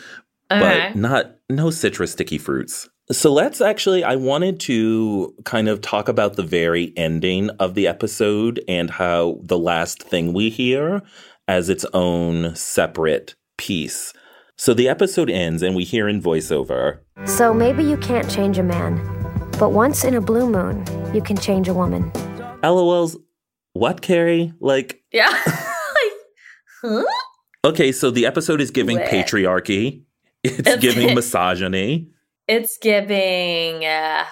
[0.51, 0.89] Okay.
[0.91, 2.89] but not no citrus sticky fruits.
[3.11, 7.87] So let's actually, I wanted to kind of talk about the very ending of the
[7.87, 11.01] episode and how the last thing we hear
[11.47, 14.11] as its own separate piece.
[14.57, 18.63] So the episode ends and we hear in voiceover, So maybe you can't change a
[18.63, 18.95] man,
[19.59, 22.11] but once in a blue moon, you can change a woman.
[22.63, 23.15] LOL's,
[23.73, 24.51] what, Carrie?
[24.59, 25.29] Like, Yeah.
[25.45, 26.13] like,
[26.81, 27.03] huh?
[27.67, 29.09] Okay, so the episode is giving Bleh.
[29.09, 30.03] patriarchy,
[30.43, 32.09] it's giving misogyny.
[32.47, 33.85] It's giving.
[33.85, 34.25] Uh,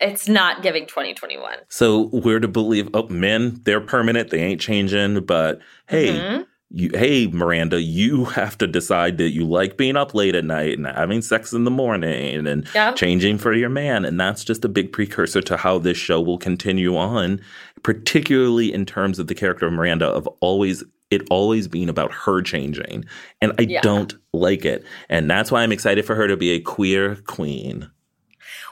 [0.00, 1.58] it's not giving 2021.
[1.68, 5.20] So we're to believe, oh, men, they're permanent, they ain't changing.
[5.26, 6.46] But hey, Mhm.
[6.70, 10.76] you, hey, Miranda, you have to decide that you like being up late at night
[10.76, 12.96] and having sex in the morning and Yep.
[12.96, 14.04] changing for your man.
[14.04, 17.40] And that's just a big precursor to how this show will continue on,
[17.84, 22.42] particularly in terms of the character of Miranda of always it always being about her
[22.42, 23.04] changing.
[23.40, 23.80] And I Yeah.
[23.82, 24.84] don't like it.
[25.08, 27.90] And that's why I'm excited for her to be a queer queen.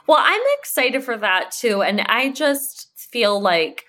[0.07, 3.85] Well, I'm excited for that too, and I just feel like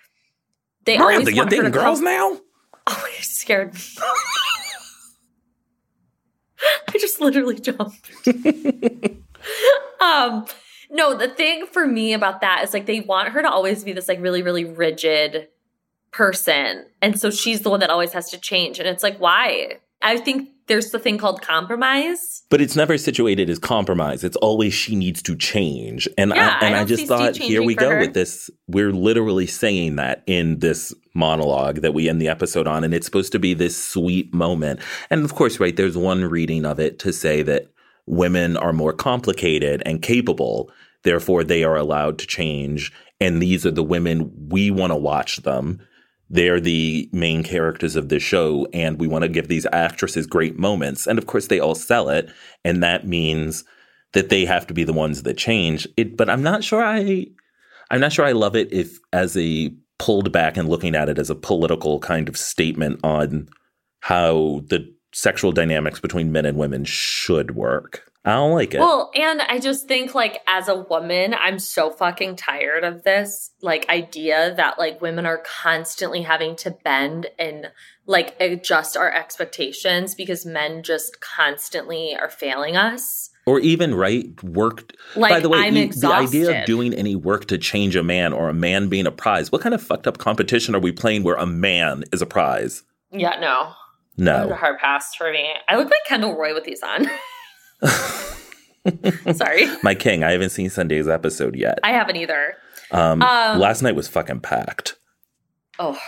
[0.85, 2.39] they Miranda, always want dating girls now?
[2.89, 3.81] Oh, it scared me.
[6.89, 8.11] I just literally jumped.
[10.01, 10.47] um,
[10.91, 13.93] no, the thing for me about that is like they want her to always be
[13.93, 15.49] this like really, really rigid
[16.13, 16.85] person.
[17.01, 18.79] And so she's the one that always has to change.
[18.79, 19.79] And it's like, why?
[20.03, 22.43] I think there's the thing called compromise.
[22.51, 24.25] But it's never situated as compromise.
[24.25, 26.09] It's always she needs to change.
[26.19, 28.01] And Yeah, I and I I, just thought here we go her.
[28.01, 28.51] with this.
[28.69, 33.07] We're literally saying that in this monologue that we end the episode on and it's
[33.07, 34.81] supposed to be this sweet moment.
[35.11, 37.69] And of course, right, there's one reading of it to say that
[38.07, 40.71] women are more complicated and capable,
[41.03, 45.37] therefore they are allowed to change and these are the women we want to watch
[45.39, 45.81] them
[46.33, 50.59] they're the main characters of the show and we want to give these actresses great
[50.59, 52.29] moments and of course they all sell it
[52.65, 53.65] and that means
[54.15, 55.87] that they have to be the ones that change.
[55.97, 57.27] It but i'm not sure i
[57.91, 61.19] i'm not sure i love it if as a pulled back and looking at it
[61.19, 63.49] as a political kind of statement on
[64.01, 69.11] how the sexual dynamics between men and women should work i don't like it Well,
[69.15, 73.89] and I just think like as a woman, I'm so fucking tired of this like
[73.89, 77.71] idea that like women are constantly having to bend and
[78.07, 83.31] like adjust our expectations because men just constantly are failing us.
[83.45, 84.93] Or even right work.
[85.17, 88.03] Like, by the way, I'm the, the idea of doing any work to change a
[88.05, 89.51] man or a man being a prize.
[89.51, 92.85] What kind of fucked up competition are we playing where a man is a prize?
[93.11, 93.73] Yeah, no.
[94.19, 94.57] That was a No.
[94.57, 95.55] hard pass for me.
[95.69, 97.11] I look like Kendall Roy with these on.
[99.33, 99.67] Sorry.
[99.83, 101.79] My king, I haven't seen Sunday's episode yet.
[101.85, 102.57] I haven't either.
[102.91, 104.97] Um, Um, last night was fucking packed.
[105.79, 105.99] Oh,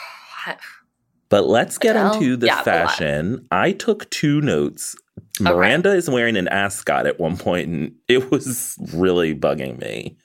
[1.29, 3.47] But let's get into the Yeah, fashion.
[3.51, 4.95] I took two notes.
[5.41, 10.17] Miranda is wearing an ascot at one point, and it was really bugging me.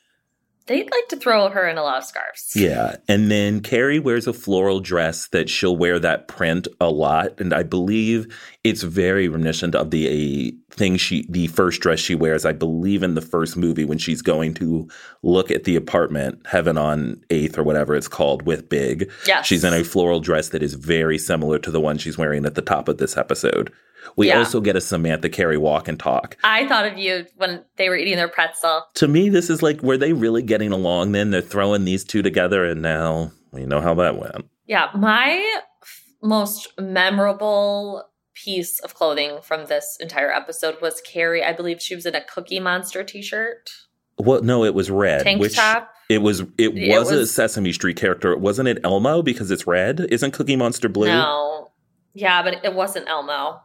[0.69, 2.55] They'd like to throw her in a lot of scarves.
[2.55, 2.97] Yeah.
[3.07, 7.41] And then Carrie wears a floral dress that she'll wear that print a lot.
[7.41, 12.45] And I believe it's very reminiscent of the thing she, the first dress she wears,
[12.45, 14.87] I believe in the first movie when she's going to
[15.23, 19.11] look at the apartment, Heaven on Eighth or whatever it's called, with Big.
[19.25, 19.47] Yes.
[19.47, 22.53] She's in a floral dress that is very similar to the one she's wearing at
[22.53, 23.73] the top of this episode.
[24.15, 24.39] We Yeah.
[24.39, 26.37] also get a Samantha Carrie walk and talk.
[26.43, 28.83] I thought of you when they were eating their pretzel.
[28.95, 31.31] To me, this is like, were they really getting along then?
[31.31, 34.45] They're throwing these two together, and now we know how that went.
[34.67, 38.05] Yeah, my f- most memorable
[38.35, 41.43] piece of clothing from this entire episode was Carrie.
[41.43, 43.69] I believe she was in a Cookie Monster t-shirt.
[44.17, 45.23] Well, no, it was red.
[45.23, 45.91] Tank which top?
[46.09, 46.41] It was.
[46.57, 48.35] It, It was, a Sesame Street character.
[48.35, 50.07] Wasn't it Elmo because it's red?
[50.09, 51.07] Isn't Cookie Monster blue?
[51.07, 51.71] No.
[52.13, 53.61] Yeah, but it wasn't Elmo.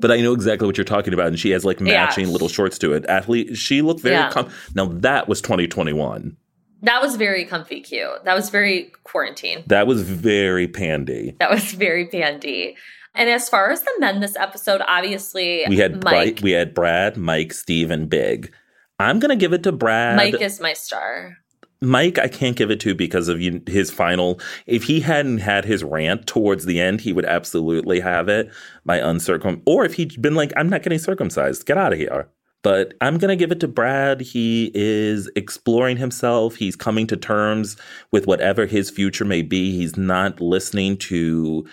[0.00, 2.04] But I know exactly what you're talking about, and she has like Yeah.
[2.04, 3.04] matching little shorts to it.
[3.08, 3.56] Athlete.
[3.56, 4.14] She looked very.
[4.16, 4.30] Yeah.
[4.30, 6.36] Com- now that was 2021.
[6.82, 8.24] That was very comfy cute.
[8.24, 9.64] That was very quarantine.
[9.66, 11.36] That was very pandy.
[11.38, 12.76] That was very pandy.
[13.14, 16.36] And as far as the men this episode, obviously We had Mike.
[16.40, 18.52] Bri- we had Brad, Mike, Steve, and Big.
[18.98, 20.16] I'm gonna give it to Brad.
[20.16, 21.36] Mike is my star.
[21.82, 24.38] Mike, I can't give it to because of his final.
[24.66, 28.50] If he hadn't had his rant towards the end, he would absolutely have it.
[28.84, 32.28] My uncircum, or if he'd been like, "I'm not getting circumcised, get out of here."
[32.62, 34.20] But I'm gonna give it to Brad.
[34.20, 36.56] He is exploring himself.
[36.56, 37.78] He's coming to terms
[38.12, 39.74] with whatever his future may be.
[39.74, 41.64] He's not listening to,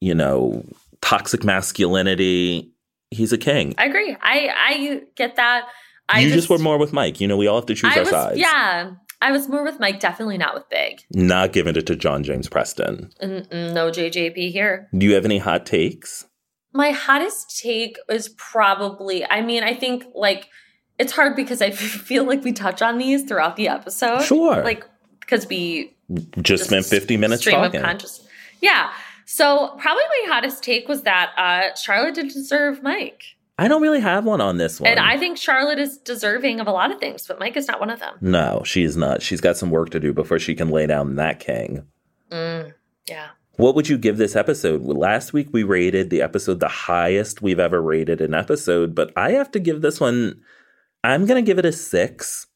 [0.00, 0.64] you know,
[1.00, 2.72] toxic masculinity.
[3.12, 3.74] He's a king.
[3.78, 4.16] I agree.
[4.20, 5.68] I I get that.
[6.08, 7.20] I you just, were more with Mike.
[7.20, 8.38] You know, we all have to choose I our was sides.
[8.38, 8.90] yeah.
[9.24, 11.00] I was more with Mike, definitely not with Big.
[11.10, 13.10] Not giving it to John James Preston.
[13.22, 14.86] Mm-mm, no JJP here.
[14.96, 16.26] Do you have any hot takes?
[16.74, 20.50] My hottest take is probably, I mean, I think like
[20.98, 21.70] it's hard because I
[22.10, 24.20] feel like we touch on these throughout the episode.
[24.20, 24.62] Sure.
[24.62, 24.84] Like,
[25.20, 25.96] because we
[26.42, 27.80] Just, spent 50 minutes stream talking.
[27.80, 28.28] of conscious.
[28.60, 28.92] Yeah.
[29.24, 33.33] So probably my hottest take was that uh, Charlotte didn't deserve Mike.
[33.58, 34.90] I don't really have one on this one.
[34.90, 37.78] And I think Charlotte is deserving of a lot of things, but Mike is not
[37.78, 38.16] one of them.
[38.20, 39.22] no, she's not.
[39.22, 41.86] She's got some work to do before she can lay down that king.
[42.30, 42.74] Mm,
[43.08, 43.28] yeah.
[43.56, 44.82] What would you give this episode?
[44.82, 49.32] Last week we rated the episode the highest we've ever rated an episode, but I
[49.32, 50.40] have to give this one,
[51.04, 52.48] I'm going to give it a six.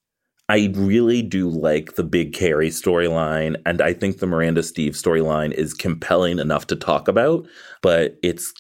[0.49, 5.53] I really do like the Big Carrie storyline, and I think the Miranda Steve storyline
[5.53, 7.46] is compelling enough to talk about,
[7.82, 8.53] but it's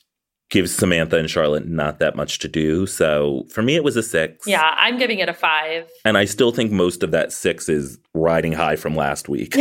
[0.50, 2.86] gives Samantha and Charlotte not that much to do.
[2.86, 4.46] So for me, it was a six.
[4.46, 5.88] Yeah, I'm giving it a five.
[6.04, 9.56] And I still think most of that six is riding high from last week.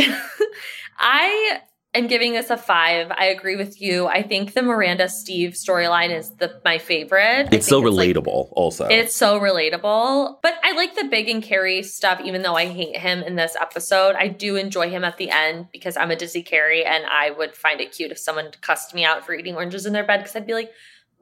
[1.00, 1.60] I
[1.98, 3.10] am giving this a five.
[3.10, 4.06] I agree with you.
[4.06, 7.48] I think the Miranda Steve storyline is the my favorite.
[7.52, 8.86] It's so like- relatable, also.
[8.86, 10.38] It's so relatable.
[10.42, 13.56] But I like the Big and Carrie stuff, even though I hate him in this
[13.60, 14.16] episode.
[14.16, 17.54] I do enjoy him at the end because I'm a Dizzy Carrie and I would
[17.54, 20.34] find it cute if someone cussed me out for eating oranges in their bed because
[20.36, 20.70] I'd be like,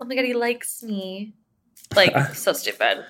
[0.01, 1.35] oh my God, he likes me.
[1.95, 3.05] Like, so stupid.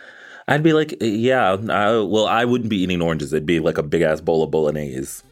[0.49, 3.33] I'd be like, yeah, I, well, I wouldn't be eating oranges.
[3.33, 5.23] It'd be like a big ass bowl of bolognese.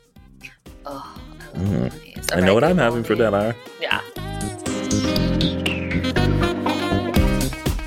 [0.86, 1.16] Oh,
[1.54, 2.32] Mm.
[2.36, 3.54] I know what I'm having for dinner.
[3.80, 4.00] yeah.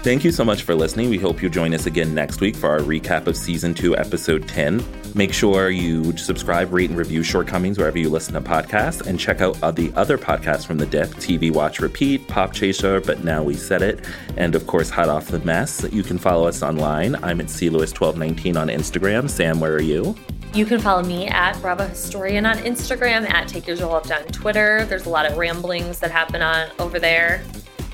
[0.03, 1.09] Thank you so much for listening.
[1.09, 4.47] We hope you join us again next week for our recap of season two, episode
[4.47, 4.81] 10.
[5.15, 9.41] Make sure you subscribe, rate, and review Shortcomings wherever you listen to podcasts, and check
[9.41, 13.55] out the other podcasts from the Dipp TV Watch Repeat, Pop Chaser, But Now We
[13.55, 14.05] Said It,
[14.37, 15.85] and of course, Hot Off the Mess.
[15.91, 17.15] You can follow us online.
[17.21, 19.29] I'm at CLewis1219 on Instagram.
[19.29, 20.15] Sam, where are you?
[20.57, 24.85] You can follow me at Bravo Historian on Instagram, at Take Your Zoloft on Twitter.
[24.85, 27.43] There's a lot of ramblings that happen on over there.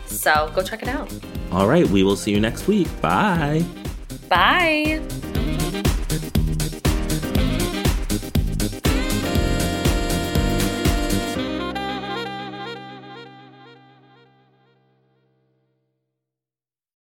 [0.05, 1.11] So go check it out.
[1.51, 2.87] All right, we will see you next week.
[3.01, 3.65] Bye.
[4.29, 5.01] Bye.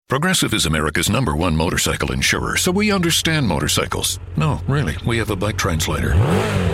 [0.10, 4.22] Progressive is America's number one motorcycle insurer, so we understand motorcycles.
[4.38, 6.14] No, really, we have a bike translator.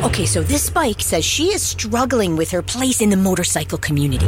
[0.03, 4.27] Okay, so this bike says she is struggling with her place in the motorcycle community.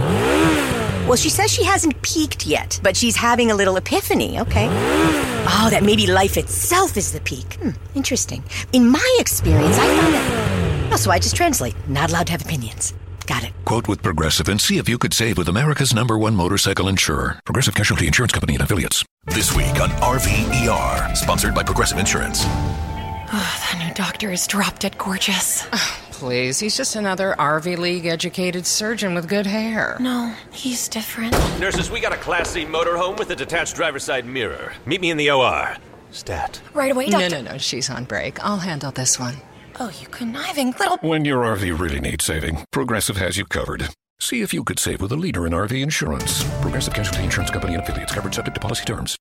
[1.05, 4.69] Well, she says she hasn't peaked yet, but she's having a little epiphany, okay?
[4.71, 7.59] Oh, that maybe life itself is the peak.
[7.61, 8.43] Hmm, interesting.
[8.73, 10.93] In my experience, I found that.
[10.93, 11.75] Oh, so I just translate.
[11.87, 12.95] Not allowed to have opinions.
[13.25, 13.53] Got it.
[13.65, 17.39] Quote with Progressive and see if you could save with America's number one motorcycle insurer,
[17.45, 19.03] Progressive Casualty Insurance Company and affiliates.
[19.25, 22.41] This week on RVER, sponsored by Progressive Insurance.
[22.45, 25.65] Oh, that new doctor is drop dead gorgeous.
[26.11, 29.97] Please, he's just another RV League educated surgeon with good hair.
[29.99, 31.33] No, he's different.
[31.59, 34.73] Nurses, we got a Class C motorhome with a detached driver's side mirror.
[34.85, 35.75] Meet me in the OR.
[36.11, 36.61] Stat.
[36.73, 37.29] Right away, doctor.
[37.29, 38.41] No, no, no, she's on break.
[38.45, 39.35] I'll handle this one.
[39.77, 40.97] Oh, you conniving little.
[40.97, 43.89] When your RV really needs saving, Progressive has you covered.
[44.19, 46.43] See if you could save with a leader in RV insurance.
[46.61, 49.13] Progressive Casualty Insurance Company and affiliates covered subject to policy terms.